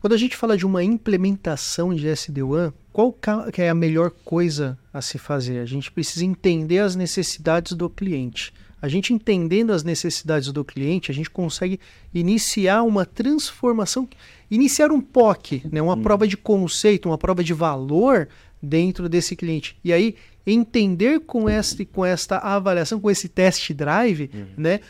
[0.00, 3.14] Quando a gente fala de uma implementação de SD-WAN, qual
[3.52, 5.58] que é a melhor coisa a se fazer?
[5.60, 8.50] A gente precisa entender as necessidades do cliente.
[8.80, 11.78] A gente entendendo as necessidades do cliente, a gente consegue
[12.14, 14.08] iniciar uma transformação,
[14.50, 15.82] iniciar um POC, né?
[15.82, 16.02] uma hum.
[16.02, 18.26] prova de conceito, uma prova de valor
[18.62, 19.76] dentro desse cliente.
[19.84, 24.46] E aí entender com esta, com esta avaliação, com esse test drive, uhum.
[24.56, 24.80] né?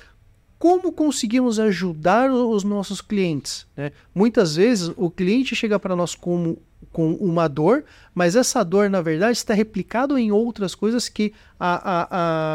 [0.61, 3.67] Como conseguimos ajudar os nossos clientes?
[3.75, 3.93] Né?
[4.15, 6.59] Muitas vezes o cliente chega para nós como
[6.93, 7.83] com uma dor,
[8.15, 12.09] mas essa dor, na verdade, está replicado em outras coisas que a, a,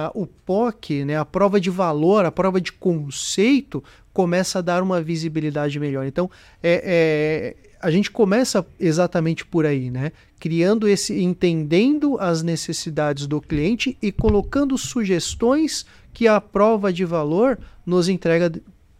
[0.07, 3.83] a, o POC, né, a prova de valor, a prova de conceito,
[4.13, 6.05] começa a dar uma visibilidade melhor.
[6.05, 6.29] Então,
[6.61, 10.11] é, é a gente começa exatamente por aí, né?
[10.39, 15.85] Criando esse, entendendo as necessidades do cliente e colocando sugestões
[16.16, 18.49] que a prova de valor nos entrega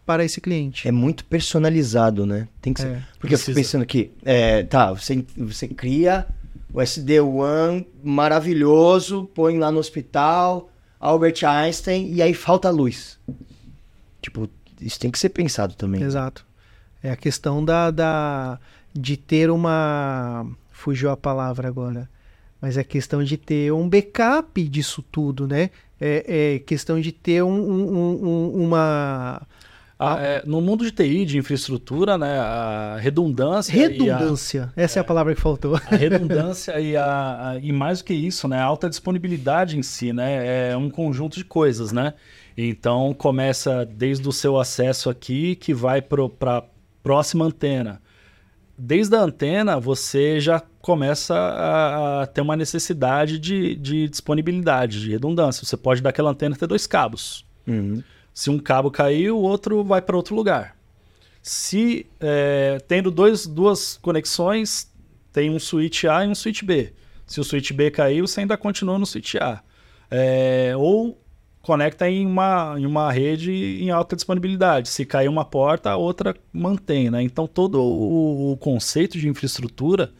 [0.04, 0.86] para esse cliente.
[0.86, 2.46] É muito personalizado, né?
[2.60, 2.88] Tem que ser.
[2.88, 3.50] É, Porque precisa.
[3.50, 6.26] eu fico pensando aqui, é, tá, você, você cria
[6.72, 13.18] o SD-WAN maravilhoso, põe lá no hospital, Albert Einstein, e aí falta luz.
[14.20, 14.48] Tipo,
[14.78, 16.02] isso tem que ser pensado também.
[16.02, 16.46] Exato.
[17.02, 18.60] É a questão da, da
[18.92, 20.46] de ter uma.
[20.70, 22.08] Fugiu a palavra agora.
[22.60, 25.70] Mas é questão de ter um backup disso tudo, né?
[26.00, 29.46] É, é questão de ter um, um, um, uma.
[29.98, 33.72] Ah, é, no mundo de TI, de infraestrutura, né, a redundância.
[33.72, 35.80] Redundância, a, essa é, é, a palavra que faltou.
[35.90, 39.82] A redundância e, a, a, e mais do que isso, né, a alta disponibilidade em
[39.82, 42.12] si, né, é um conjunto de coisas, né.
[42.58, 46.26] Então começa desde o seu acesso aqui, que vai para
[46.58, 46.62] a
[47.02, 48.02] próxima antena
[48.78, 55.10] desde a antena você já começa a, a ter uma necessidade de, de, disponibilidade, de
[55.10, 55.66] redundância.
[55.66, 57.44] Você pode daquela antena ter dois cabos.
[57.66, 58.04] Uhum.
[58.32, 60.76] Se um cabo cair, o outro vai para outro lugar.
[61.42, 64.88] Se é, tendo dois, duas conexões,
[65.32, 66.92] tem um switch A e um switch B.
[67.26, 69.60] Se o switch B cair, você ainda continua no switch A.
[70.08, 71.20] É, ou
[71.62, 73.50] conecta em uma, em uma rede
[73.82, 74.88] em alta disponibilidade.
[74.88, 77.10] Se cair uma porta, a outra mantém.
[77.10, 77.24] Né?
[77.24, 80.12] Então, todo o, o conceito de infraestrutura,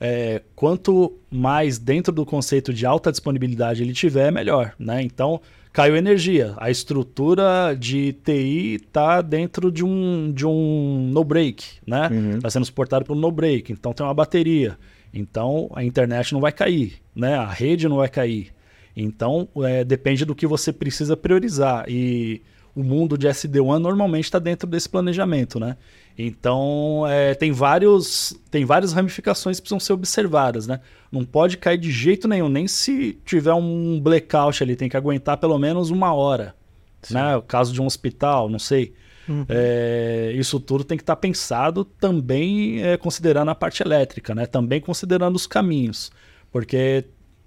[0.00, 4.74] é, quanto mais dentro do conceito de alta disponibilidade ele tiver, melhor.
[4.78, 5.02] Né?
[5.02, 5.40] Então,
[5.72, 6.54] caiu energia.
[6.56, 11.64] A estrutura de TI está dentro de um, de um no-break.
[11.80, 12.16] Está né?
[12.16, 12.40] Uhum.
[12.40, 13.72] Tá sendo suportado pelo no-break.
[13.72, 14.78] Então, tem uma bateria.
[15.12, 16.94] Então, a internet não vai cair.
[17.14, 17.34] Né?
[17.34, 18.52] A rede não vai cair.
[18.96, 21.84] Então, é, depende do que você precisa priorizar.
[21.88, 22.42] E
[22.74, 25.76] o mundo de SD-WAN normalmente está dentro desse planejamento, né?
[26.20, 30.80] Então, é, tem, vários, tem várias ramificações que precisam ser observadas, né?
[31.12, 35.36] Não pode cair de jeito nenhum, nem se tiver um blackout ali, tem que aguentar
[35.36, 36.56] pelo menos uma hora,
[37.02, 37.14] Sim.
[37.14, 37.36] né?
[37.36, 38.92] O caso de um hospital, não sei.
[39.28, 39.46] Uhum.
[39.48, 44.44] É, isso tudo tem que estar tá pensado também é, considerando a parte elétrica, né?
[44.44, 46.10] Também considerando os caminhos,
[46.50, 47.04] porque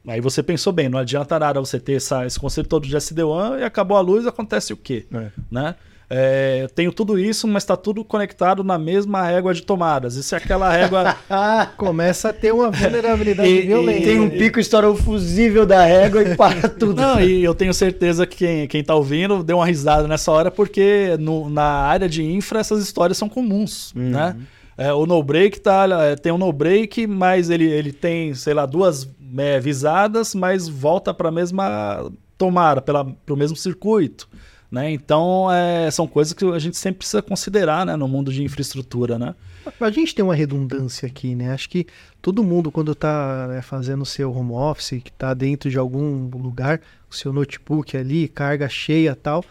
[0.08, 3.60] aí você pensou bem, não adianta nada você ter essa, esse conceito todo de SD-WAN
[3.60, 5.06] e acabou a luz, acontece o quê?
[5.12, 5.30] É.
[5.52, 5.76] Né?
[6.14, 10.18] É, tenho tudo isso, mas está tudo conectado na mesma régua de tomadas.
[10.18, 11.16] E se aquela régua.
[11.78, 14.04] Começa a ter uma vulnerabilidade e, violenta.
[14.04, 17.02] tem um pico estourou fusível da régua e para tudo.
[17.02, 20.52] Não, e eu tenho certeza que quem, quem tá ouvindo deu uma risada nessa hora,
[20.52, 24.10] porque no, na área de infra essas histórias são comuns, uhum.
[24.10, 24.36] né?
[24.78, 28.54] É, o no break tá, é, tem um no break, mas ele, ele tem, sei
[28.54, 29.08] lá, duas
[29.38, 34.28] é, visadas, mas volta para a mesma tomada, para o mesmo circuito.
[34.72, 34.90] Né?
[34.92, 39.20] Então, é, são coisas que a gente sempre precisa considerar né, no mundo de infraestrutura.
[39.20, 39.36] Né?
[39.82, 41.52] A gente tem uma redundância aqui, né?
[41.52, 41.86] Acho que
[42.22, 46.30] todo mundo, quando está né, fazendo o seu home office, que está dentro de algum
[46.30, 49.44] lugar, o seu notebook ali, carga cheia tal,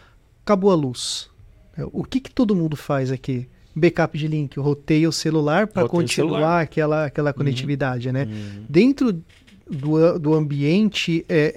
[0.43, 1.29] acabou a luz.
[1.93, 3.47] O que, que todo mundo faz aqui?
[3.75, 6.61] Backup de link, roteia o celular para continuar celular.
[6.61, 7.37] Aquela, aquela uhum.
[7.37, 8.13] conectividade, uhum.
[8.13, 8.23] né?
[8.23, 8.65] Uhum.
[8.67, 9.13] Dentro
[9.69, 11.55] do, do ambiente é,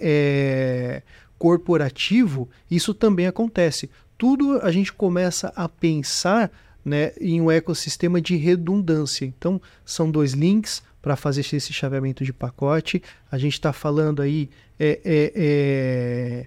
[1.03, 1.03] é
[1.39, 3.91] corporativo, isso também acontece.
[4.17, 6.51] Tudo a gente começa a pensar
[6.85, 9.25] né, em um ecossistema de redundância.
[9.25, 13.03] Então, são dois links para fazer esse chaveamento de pacote.
[13.31, 16.47] A gente está falando aí é, é, é,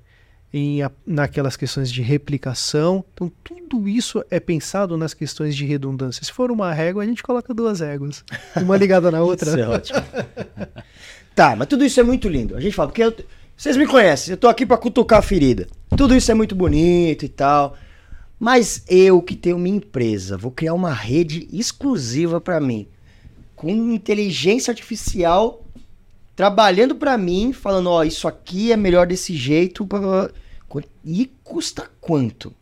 [0.53, 3.03] em, naquelas questões de replicação.
[3.13, 6.23] Então, tudo isso é pensado nas questões de redundância.
[6.23, 8.23] Se for uma régua, a gente coloca duas réguas,
[8.55, 9.49] uma ligada na outra.
[9.49, 10.03] isso é ótimo.
[11.35, 12.55] tá, mas tudo isso é muito lindo.
[12.55, 13.13] A gente fala, porque eu,
[13.57, 15.67] vocês me conhecem, eu tô aqui para cutucar a ferida.
[15.97, 17.75] Tudo isso é muito bonito e tal.
[18.39, 22.87] Mas eu que tenho minha empresa, vou criar uma rede exclusiva para mim,
[23.55, 25.65] com inteligência artificial
[26.35, 29.87] trabalhando para mim, falando, ó, oh, isso aqui é melhor desse jeito.
[31.03, 32.53] E custa quanto?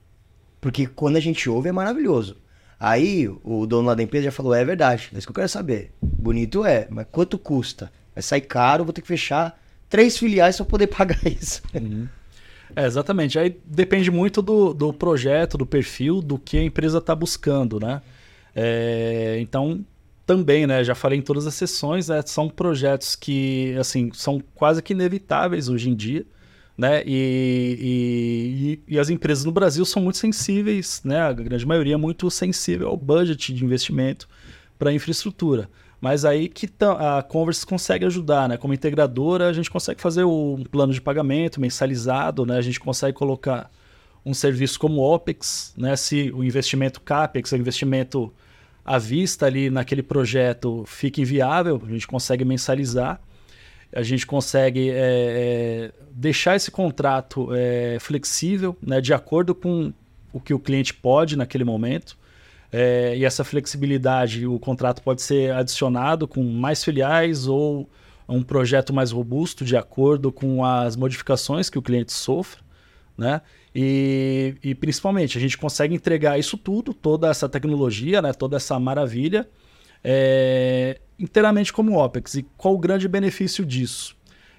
[0.62, 2.38] Porque quando a gente ouve é maravilhoso.
[2.80, 5.50] Aí o dono lá da empresa já falou, é verdade, é isso que eu quero
[5.50, 5.91] saber.
[6.02, 7.91] Bonito é, mas quanto custa?
[8.14, 9.60] Vai sair caro, vou ter que fechar
[9.90, 11.62] três filiais para poder pagar isso.
[11.74, 12.08] Uhum.
[12.76, 13.38] É, exatamente.
[13.40, 18.02] Aí depende muito do, do projeto, do perfil, do que a empresa está buscando, né?
[18.56, 19.86] É, então,
[20.26, 20.84] também, né?
[20.84, 25.70] Já falei em todas as sessões, né, são projetos que, assim, são quase que inevitáveis
[25.70, 26.26] hoje em dia,
[26.78, 27.04] né?
[27.06, 31.20] E, e, e, as empresas no Brasil são muito sensíveis, né?
[31.22, 34.28] A grande maioria é muito sensível ao budget de investimento
[34.78, 35.70] para infraestrutura.
[36.06, 38.58] Mas aí que a Converse consegue ajudar, né?
[38.58, 42.60] Como integradora, a gente consegue fazer um plano de pagamento mensalizado, né?
[42.60, 43.72] A gente consegue colocar
[44.24, 45.95] um serviço como OPEX, né?
[45.95, 48.32] Se o investimento CAPEX, o investimento
[48.86, 53.20] à vista ali naquele projeto fica inviável, a gente consegue mensalizar,
[53.91, 59.01] a gente consegue é, é, deixar esse contrato é, flexível, né?
[59.01, 59.91] De acordo com
[60.32, 62.16] o que o cliente pode naquele momento.
[62.78, 67.89] É, e essa flexibilidade, o contrato pode ser adicionado com mais filiais ou
[68.28, 72.61] um projeto mais robusto de acordo com as modificações que o cliente sofre,
[73.17, 73.41] né?
[73.73, 78.34] E, e principalmente a gente consegue entregar isso tudo, toda essa tecnologia, né?
[78.34, 79.47] toda essa maravilha,
[80.03, 82.36] é, inteiramente como OPEX.
[82.36, 84.17] E qual o grande benefício disso?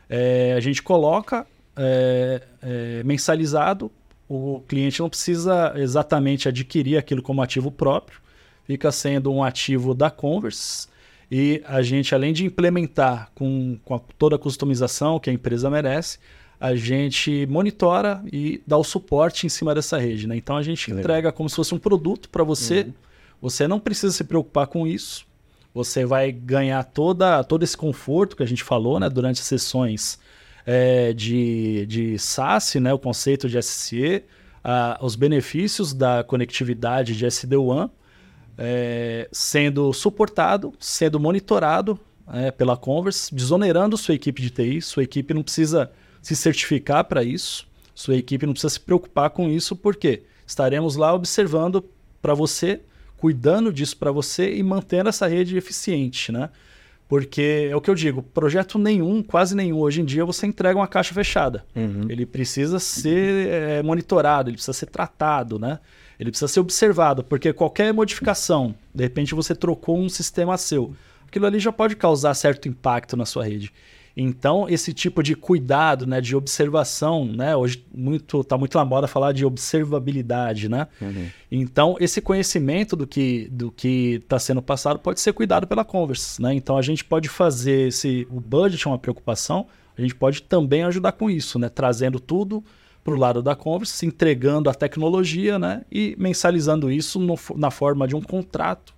[0.09, 1.47] É, a gente coloca
[1.77, 3.93] é, é mensalizado
[4.29, 8.21] o cliente não precisa exatamente adquirir aquilo como ativo próprio,
[8.65, 10.89] fica sendo um ativo da Converse.
[11.31, 15.69] E a gente, além de implementar com, com a, toda a customização que a empresa
[15.69, 16.19] merece,
[16.59, 20.27] a gente monitora e dá o suporte em cima dessa rede.
[20.27, 20.37] Né?
[20.37, 21.33] Então a gente que entrega legal.
[21.33, 22.83] como se fosse um produto para você.
[22.83, 22.93] Uhum.
[23.43, 25.27] Você não precisa se preocupar com isso.
[25.75, 30.19] Você vai ganhar toda, todo esse conforto que a gente falou né, durante as sessões
[30.67, 34.25] é, de, de SaaS, né, o conceito de SCE,
[35.01, 37.89] os benefícios da conectividade de SD-WAN,
[38.59, 41.99] é, sendo suportado, sendo monitorado
[42.33, 44.83] é, pela Converse, desonerando sua equipe de TI.
[44.83, 49.49] Sua equipe não precisa se certificar para isso, sua equipe não precisa se preocupar com
[49.49, 51.85] isso, porque estaremos lá observando
[52.21, 52.81] para você,
[53.17, 56.51] cuidando disso para você e mantendo essa rede eficiente, né?
[57.09, 60.79] Porque é o que eu digo, projeto nenhum, quase nenhum, hoje em dia você entrega
[60.79, 61.65] uma caixa fechada.
[61.75, 62.07] Uhum.
[62.09, 65.79] Ele precisa ser é, monitorado, ele precisa ser tratado, né?
[66.19, 70.95] Ele precisa ser observado, porque qualquer modificação, de repente você trocou um sistema seu,
[71.29, 73.73] aquilo ali já pode causar certo impacto na sua rede.
[74.17, 79.07] Então, esse tipo de cuidado, né, de observação, né, hoje muito tá muito na moda
[79.07, 80.87] falar de observabilidade, né?
[81.03, 81.27] Uhum.
[81.53, 86.41] Então, esse conhecimento do que do que está sendo passado pode ser cuidado pela Converse,
[86.41, 86.55] né?
[86.55, 89.67] Então, a gente pode fazer se o budget é uma preocupação,
[89.99, 92.65] a gente pode também ajudar com isso, né, trazendo tudo
[93.05, 98.09] para o lado da Converse, entregando a tecnologia, né, e mensalizando isso no, na forma
[98.09, 98.95] de um contrato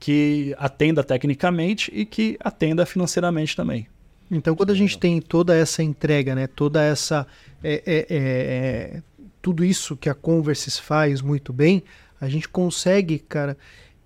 [0.00, 3.86] que atenda tecnicamente e que atenda financeiramente também.
[4.30, 7.26] Então, quando a gente tem toda essa entrega, né, toda essa.
[7.62, 9.02] É, é, é, é,
[9.40, 11.82] tudo isso que a Converses faz muito bem,
[12.20, 13.56] a gente consegue, cara,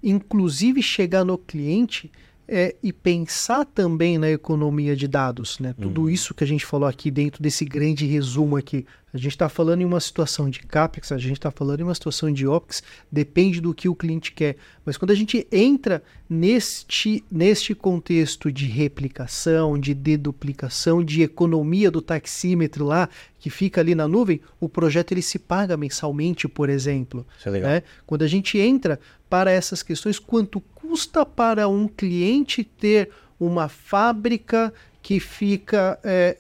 [0.03, 2.11] inclusive chegar no cliente
[2.49, 5.75] é, e pensar também na economia de dados, né?
[5.79, 6.09] Tudo uhum.
[6.09, 8.87] isso que a gente falou aqui dentro desse grande resumo aqui.
[9.13, 11.95] A gente está falando em uma situação de CAPEX, a gente está falando em uma
[11.95, 14.57] situação de OPEX, depende do que o cliente quer.
[14.85, 22.03] Mas quando a gente entra neste, neste contexto de replicação, de deduplicação, de economia do
[22.03, 27.27] taxímetro lá, que fica ali na nuvem, o projeto ele se paga mensalmente, por exemplo.
[27.39, 27.71] Isso é legal.
[27.71, 27.83] Né?
[28.07, 30.63] Quando a gente entra para essas questões, quanto
[30.99, 36.37] custa para um cliente ter uma fábrica que fica, é,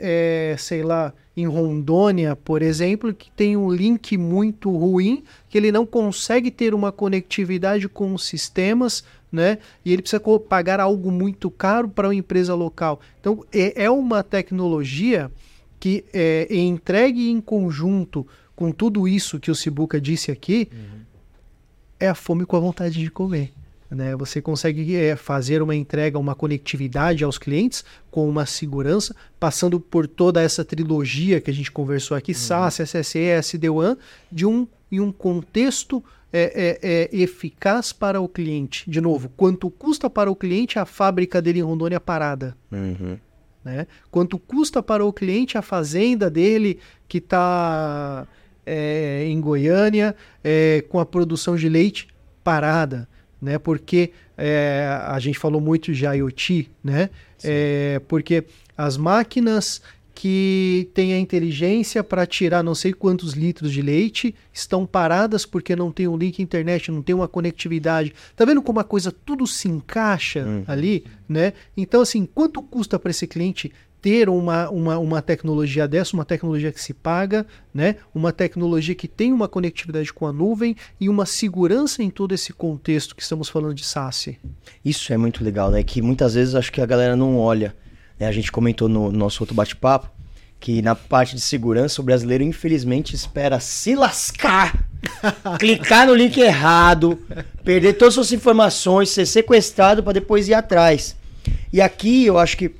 [0.52, 5.70] é, sei lá, em Rondônia, por exemplo, que tem um link muito ruim, que ele
[5.70, 9.59] não consegue ter uma conectividade com os sistemas, né?
[9.84, 13.00] E ele precisa pagar algo muito caro para uma empresa local.
[13.20, 15.30] Então, é, é uma tecnologia
[15.78, 21.00] que é, é entregue em conjunto com tudo isso que o Sibuca disse aqui, uhum.
[22.00, 23.52] é a fome com a vontade de comer.
[23.91, 24.14] Né?
[24.16, 30.07] Você consegue é, fazer uma entrega, uma conectividade aos clientes com uma segurança, passando por
[30.07, 32.39] toda essa trilogia que a gente conversou aqui, uhum.
[32.39, 33.97] SaaS, SSE, SD-WAN,
[34.30, 38.89] de um, em um contexto é, é, é, eficaz para o cliente.
[38.91, 42.55] De novo, quanto custa para o cliente a fábrica dele em Rondônia parada?
[42.70, 43.18] Uhum.
[43.64, 43.86] Né?
[44.11, 46.78] Quanto custa para o cliente a fazenda dele
[47.09, 48.26] que está
[48.66, 50.14] é, em Goiânia
[50.45, 52.09] é, com a produção de leite
[52.45, 53.09] parada?
[53.41, 53.59] Né?
[53.59, 57.11] Porque é, a gente falou muito de IoT, né?
[57.43, 58.45] É, porque
[58.76, 59.80] as máquinas
[60.14, 65.76] que têm a inteligência para tirar não sei quantos litros de leite estão paradas porque
[65.76, 68.12] não tem um link internet, não tem uma conectividade.
[68.34, 70.64] Tá vendo como a coisa tudo se encaixa uhum.
[70.66, 71.53] ali, né?
[71.76, 76.72] Então assim, quanto custa para esse cliente ter uma, uma, uma tecnologia dessa, uma tecnologia
[76.72, 77.96] que se paga, né?
[78.14, 82.53] uma tecnologia que tem uma conectividade com a nuvem e uma segurança em todo esse
[82.53, 84.28] contexto que estamos falando de SaaS.
[84.84, 85.82] Isso é muito legal, né?
[85.82, 87.74] Que muitas vezes acho que a galera não olha.
[88.18, 88.26] Né?
[88.26, 90.11] A gente comentou no nosso outro bate-papo
[90.61, 94.88] que na parte de segurança o brasileiro infelizmente espera se lascar,
[95.59, 97.18] clicar no link errado,
[97.64, 101.16] perder todas as suas informações, ser sequestrado para depois ir atrás.
[101.72, 102.74] E aqui eu acho que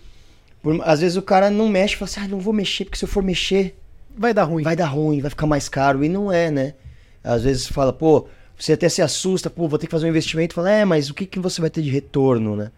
[0.63, 3.05] por, às vezes o cara não mexe, fala assim, ah, não vou mexer, porque se
[3.05, 3.77] eu for mexer.
[4.17, 4.63] Vai dar ruim.
[4.63, 6.05] Vai dar ruim, vai ficar mais caro.
[6.05, 6.75] E não é, né?
[7.23, 8.27] Às vezes fala, pô,
[8.59, 10.55] você até se assusta, pô, vou ter que fazer um investimento.
[10.55, 12.71] Fala, é, mas o que, que você vai ter de retorno, né?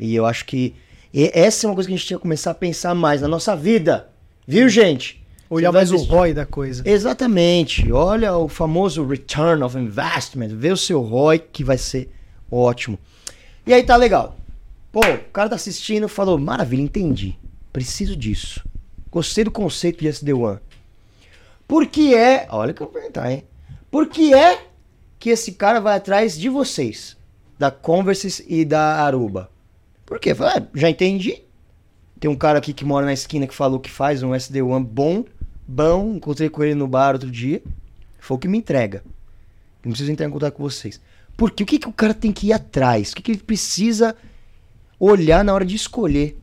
[0.00, 0.74] E eu acho que
[1.12, 3.54] essa é uma coisa que a gente tinha que começar a pensar mais na nossa
[3.54, 4.08] vida.
[4.46, 5.22] Viu, gente?
[5.50, 6.82] Olhar mais o ROI da coisa.
[6.86, 7.90] Exatamente.
[7.90, 10.48] Olha o famoso return of investment.
[10.48, 12.10] Vê o seu ROI que vai ser
[12.50, 12.98] ótimo.
[13.66, 14.37] E aí tá legal.
[14.90, 17.38] Pô, o cara tá assistindo falou, maravilha, entendi.
[17.72, 18.66] Preciso disso.
[19.10, 20.60] Gostei do conceito de SD-WAN.
[21.66, 22.46] Por que é.
[22.50, 23.44] Olha que eu vou perguntar, hein?
[23.90, 24.66] Por que é
[25.18, 27.16] que esse cara vai atrás de vocês?
[27.58, 29.50] Da Converses e da Aruba?
[30.06, 30.34] Por quê?
[30.40, 31.42] Ah, já entendi.
[32.18, 35.24] Tem um cara aqui que mora na esquina que falou que faz um SD-WAN bom,
[35.66, 36.14] bom.
[36.16, 37.62] Encontrei com ele no bar outro dia.
[38.18, 39.04] Foi o que me entrega.
[39.84, 41.00] Não preciso entrar em contato com vocês.
[41.36, 43.12] Porque o que, que o cara tem que ir atrás?
[43.12, 44.16] O que, que ele precisa
[44.98, 46.36] olhar na hora de escolher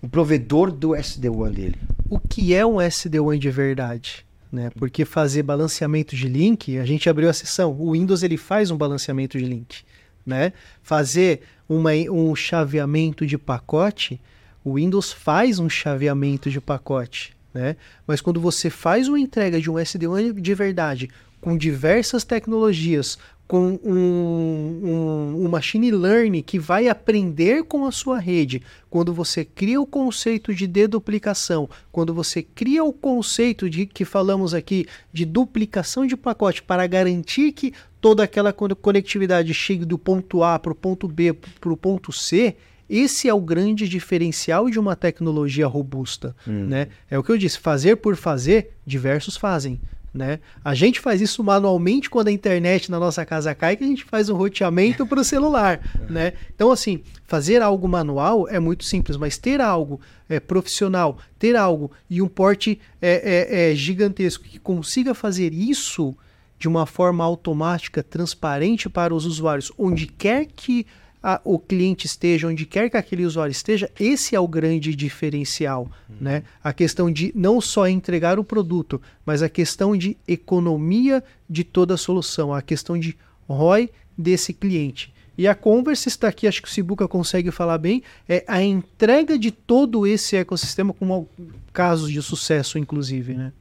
[0.00, 1.76] o provedor do SD-WAN dele.
[2.08, 4.24] O que é um SD-WAN de verdade?
[4.52, 4.70] Né?
[4.78, 7.72] Porque fazer balanceamento de link, a gente abriu a sessão.
[7.78, 9.82] O Windows ele faz um balanceamento de link.
[10.24, 10.52] Né?
[10.82, 14.20] Fazer uma, um chaveamento de pacote,
[14.64, 17.36] o Windows faz um chaveamento de pacote.
[17.52, 17.76] Né?
[18.06, 23.18] Mas quando você faz uma entrega de um SD-WAN de verdade, com diversas tecnologias,
[23.48, 28.62] com um, um, um, machine learning que vai aprender com a sua rede.
[28.90, 34.52] Quando você cria o conceito de deduplicação, quando você cria o conceito de que falamos
[34.52, 40.58] aqui de duplicação de pacote para garantir que toda aquela conectividade chegue do ponto A
[40.58, 42.56] para o ponto B para o ponto C,
[42.88, 46.34] esse é o grande diferencial de uma tecnologia robusta.
[46.46, 46.66] Hum.
[46.66, 46.88] Né?
[47.10, 49.80] É o que eu disse: fazer por fazer, diversos fazem.
[50.16, 50.40] Né?
[50.64, 54.04] A gente faz isso manualmente quando a internet na nossa casa cai, que a gente
[54.04, 55.80] faz um roteamento para o celular.
[56.08, 56.34] Né?
[56.54, 61.90] Então, assim, fazer algo manual é muito simples, mas ter algo é, profissional, ter algo
[62.08, 66.16] e um porte é, é, é gigantesco que consiga fazer isso
[66.58, 70.86] de uma forma automática, transparente para os usuários, onde quer que
[71.26, 75.90] a, o cliente esteja, onde quer que aquele usuário esteja, esse é o grande diferencial.
[76.08, 76.16] Uhum.
[76.20, 76.44] Né?
[76.62, 81.94] A questão de não só entregar o produto, mas a questão de economia de toda
[81.94, 83.16] a solução, a questão de
[83.48, 85.12] ROI desse cliente.
[85.36, 89.36] E a Converse está aqui, acho que o Sibuca consegue falar bem, é a entrega
[89.36, 91.26] de todo esse ecossistema com
[91.72, 93.52] casos de sucesso, inclusive, né?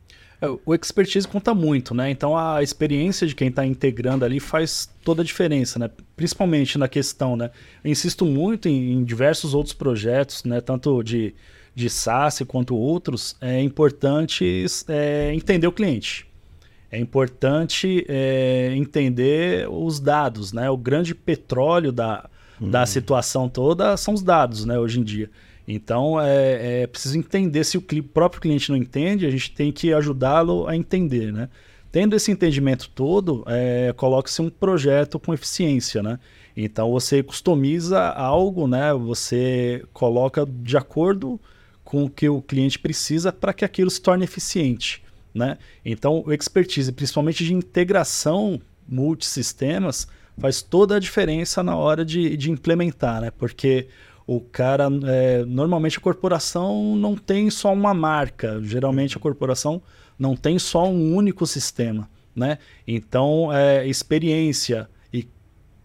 [0.41, 2.09] É, o expertise conta muito, né?
[2.09, 5.89] Então a experiência de quem está integrando ali faz toda a diferença, né?
[6.15, 7.51] Principalmente na questão, né?
[7.83, 10.59] Eu insisto muito em, em diversos outros projetos, né?
[10.61, 11.33] Tanto de,
[11.73, 16.27] de SaaS quanto outros, é importante é, entender o cliente.
[16.91, 20.69] É importante é, entender os dados, né?
[20.69, 22.29] O grande petróleo da,
[22.59, 22.69] uhum.
[22.69, 24.77] da situação toda são os dados, né?
[24.77, 25.29] Hoje em dia.
[25.67, 29.93] Então é, é preciso entender se o próprio cliente não entende, a gente tem que
[29.93, 31.49] ajudá-lo a entender, né?
[31.91, 36.19] Tendo esse entendimento todo, é, coloque-se um projeto com eficiência, né?
[36.55, 38.93] Então você customiza algo, né?
[38.93, 41.39] Você coloca de acordo
[41.83, 45.03] com o que o cliente precisa para que aquilo se torne eficiente,
[45.33, 45.57] né?
[45.83, 50.07] Então o expertise, principalmente de integração multisistemas,
[50.37, 53.31] faz toda a diferença na hora de, de implementar, né?
[53.31, 53.87] Porque
[54.27, 59.81] o cara, é, normalmente a corporação não tem só uma marca, geralmente a corporação
[60.17, 62.57] não tem só um único sistema, né?
[62.87, 65.27] Então, é, experiência e,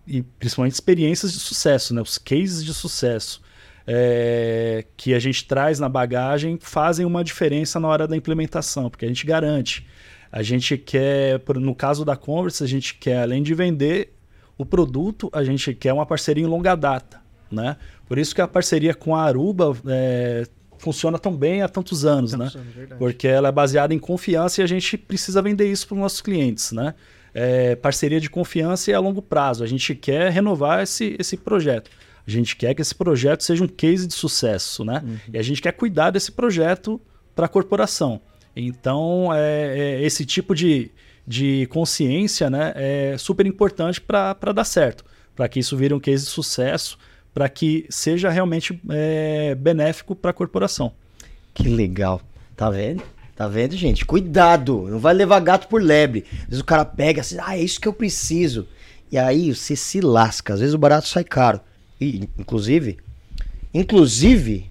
[0.07, 2.01] e principalmente experiências de sucesso, né?
[2.01, 3.43] Os cases de sucesso
[3.87, 9.05] é, que a gente traz na bagagem fazem uma diferença na hora da implementação, porque
[9.05, 9.87] a gente garante.
[10.33, 14.15] A gente quer, no caso da Converse, a gente quer, além de vender
[14.57, 17.21] o produto, a gente quer uma parceria em longa data,
[17.51, 17.77] né?
[18.07, 20.45] Por isso que a parceria com a Aruba é,
[20.79, 22.63] funciona tão bem há tantos anos, tantos né?
[22.83, 26.01] Anos, Porque ela é baseada em confiança e a gente precisa vender isso para os
[26.01, 26.95] nossos clientes, né?
[27.33, 29.63] É, parceria de confiança e a longo prazo.
[29.63, 31.91] A gente quer renovar esse, esse projeto.
[32.27, 35.03] A gente quer que esse projeto seja um case de sucesso, né?
[35.05, 35.17] Uhum.
[35.35, 37.01] E a gente quer cuidar desse projeto
[37.35, 38.21] para a corporação.
[38.55, 40.91] Então, é, é, esse tipo de,
[41.27, 45.05] de consciência né, é super importante para dar certo,
[45.37, 46.99] para que isso vire um case de sucesso
[47.33, 50.93] para que seja realmente é, benéfico para a corporação.
[51.55, 52.21] Que legal.
[52.57, 53.03] Tá vendo?
[53.35, 54.05] Tá vendo, gente?
[54.05, 56.27] Cuidado, não vai levar gato por lebre.
[56.43, 58.69] Às vezes o cara pega assim, ah, é isso que eu preciso.
[59.11, 60.55] E aí você se lasca.
[60.55, 61.61] Às vezes o barato sai caro.
[62.01, 62.99] E, inclusive,
[63.73, 64.71] inclusive,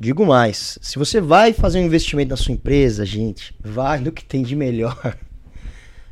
[0.00, 4.24] digo mais, se você vai fazer um investimento na sua empresa, gente, vai no que
[4.24, 5.16] tem de melhor.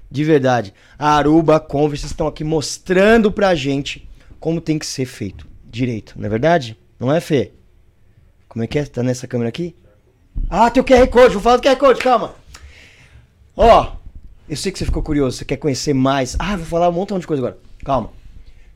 [0.09, 0.73] De verdade.
[0.97, 4.06] A Aruba, a Converse estão aqui mostrando pra gente
[4.41, 6.78] como tem que ser feito direito, não é verdade?
[6.99, 7.53] Não é, Fê?
[8.49, 8.84] Como é que é?
[8.84, 9.76] Tá nessa câmera aqui?
[10.49, 12.34] Ah, tem o QR Code, vou falar do QR Code, calma.
[13.57, 13.93] Ó,
[14.49, 16.37] eu sei que você ficou curioso, você quer conhecer mais.
[16.39, 17.59] Ah, vou falar um montão de coisa agora.
[17.84, 18.11] Calma.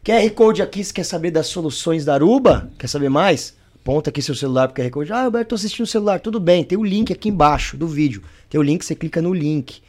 [0.02, 2.70] QR Code aqui, você quer saber das soluções da Aruba?
[2.78, 3.54] Quer saber mais?
[3.76, 5.12] Aponta aqui seu celular pro QR Code.
[5.12, 6.20] Ah, Alberto, tô assistindo o celular.
[6.20, 8.22] Tudo bem, tem o link aqui embaixo do vídeo.
[8.48, 9.82] Tem o link, você clica no link.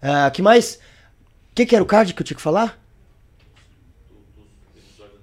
[0.00, 0.76] Ah, que mais?
[1.50, 2.78] O que, que era o card que eu tinha que falar?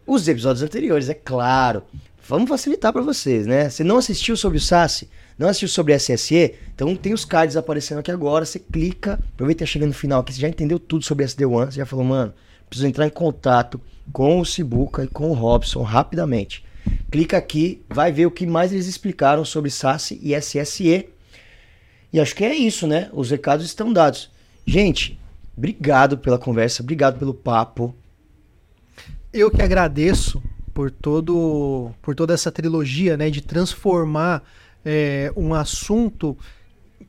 [0.05, 1.83] Os episódios anteriores, é claro.
[2.27, 3.69] Vamos facilitar para vocês, né?
[3.69, 5.09] Você não assistiu sobre o SASE?
[5.37, 6.55] Não assistiu sobre SSE?
[6.73, 8.45] Então tem os cards aparecendo aqui agora.
[8.45, 10.33] Você clica, aproveita chegando no final aqui.
[10.33, 11.65] Você já entendeu tudo sobre SD1.
[11.65, 12.33] Você já falou, mano,
[12.69, 13.79] preciso entrar em contato
[14.11, 16.63] com o Sibuca e com o Robson rapidamente.
[17.11, 21.09] Clica aqui, vai ver o que mais eles explicaram sobre SASE e SSE.
[22.11, 23.09] E acho que é isso, né?
[23.11, 24.29] Os recados estão dados.
[24.65, 25.19] Gente,
[25.57, 27.93] obrigado pela conversa, obrigado pelo papo.
[29.33, 30.41] Eu que agradeço
[30.73, 34.43] por todo por toda essa trilogia, né, de transformar
[34.85, 36.37] é, um assunto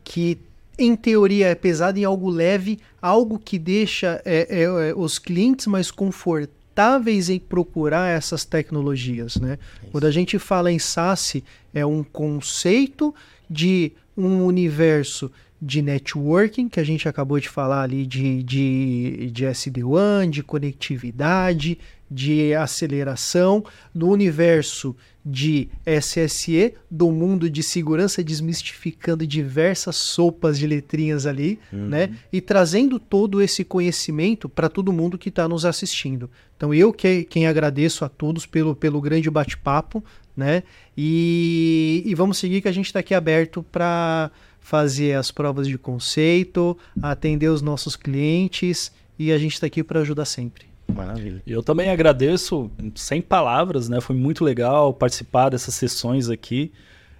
[0.02, 0.38] que
[0.78, 5.66] em teoria é pesado em algo leve, algo que deixa é, é, é os clientes
[5.66, 9.58] mais confortáveis em procurar essas tecnologias, né?
[9.92, 11.36] Quando a gente fala em SaaS,
[11.72, 13.14] é um conceito
[13.48, 15.30] de um universo
[15.62, 21.78] de networking, que a gente acabou de falar ali de, de, de SD-WAN, de conectividade,
[22.14, 24.94] de aceleração, no universo
[25.26, 31.88] de SSE, do mundo de segurança, desmistificando diversas sopas de letrinhas ali, uhum.
[31.88, 32.14] né?
[32.30, 36.30] E trazendo todo esse conhecimento para todo mundo que está nos assistindo.
[36.56, 40.04] Então eu que quem agradeço a todos pelo, pelo grande bate-papo,
[40.36, 40.62] né?
[40.96, 45.78] E, e vamos seguir que a gente está aqui aberto para fazer as provas de
[45.78, 50.73] conceito, atender os nossos clientes e a gente está aqui para ajudar sempre.
[50.92, 51.42] Maravilha.
[51.46, 54.00] Eu também agradeço, sem palavras, né?
[54.00, 56.72] Foi muito legal participar dessas sessões aqui.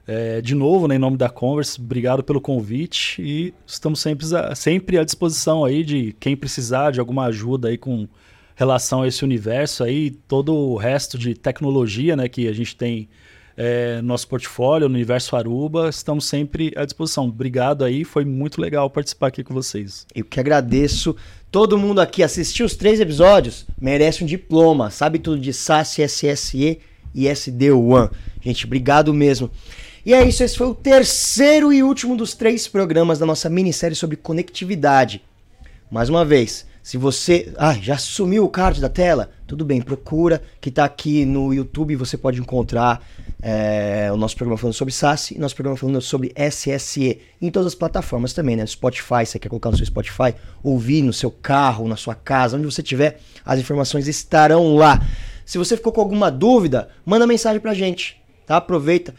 [0.07, 4.99] É, de novo, né, em nome da Converse, obrigado pelo convite e estamos sempre, sempre
[4.99, 8.07] à disposição aí de quem precisar de alguma ajuda aí com
[8.55, 13.09] relação a esse universo aí, todo o resto de tecnologia né, que a gente tem
[13.57, 17.27] é, nosso portfólio, no Universo Aruba, estamos sempre à disposição.
[17.29, 20.07] Obrigado aí, foi muito legal participar aqui com vocês.
[20.15, 21.17] Eu que agradeço.
[21.55, 26.81] Todo mundo aqui assistiu os três episódios, merece um diploma, sabe tudo de SAS, SSE
[27.15, 28.11] e SD1.
[28.41, 29.49] Gente, obrigado mesmo.
[30.05, 33.95] E é isso, esse foi o terceiro e último dos três programas da nossa minissérie
[33.95, 35.23] sobre conectividade.
[35.89, 37.51] Mais uma vez, se você.
[37.57, 39.31] Ah, já sumiu o card da tela?
[39.47, 41.97] Tudo bem, procura que está aqui no YouTube.
[41.97, 43.03] Você pode encontrar
[43.41, 47.23] é, o nosso programa falando sobre SaaS e nosso programa falando sobre SSE.
[47.41, 48.67] Em todas as plataformas também, né?
[48.67, 52.67] Spotify, você quer colocar no seu Spotify, ouvir no seu carro, na sua casa, onde
[52.67, 55.03] você tiver, as informações estarão lá.
[55.47, 58.59] Se você ficou com alguma dúvida, manda mensagem pra gente, tá?
[58.59, 59.15] Aproveita.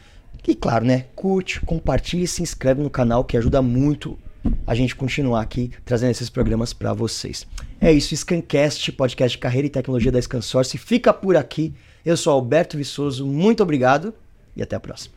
[0.48, 1.06] E claro, né?
[1.16, 4.20] Curte, compartilhe e se inscreve no canal que ajuda muito
[4.66, 7.48] a gente continuar aqui trazendo esses programas para vocês.
[7.80, 11.74] É isso, Scancast, podcast de carreira e tecnologia da Scansource, fica por aqui.
[12.06, 14.14] Eu sou Alberto Viçoso, muito obrigado
[14.56, 15.15] e até a próxima.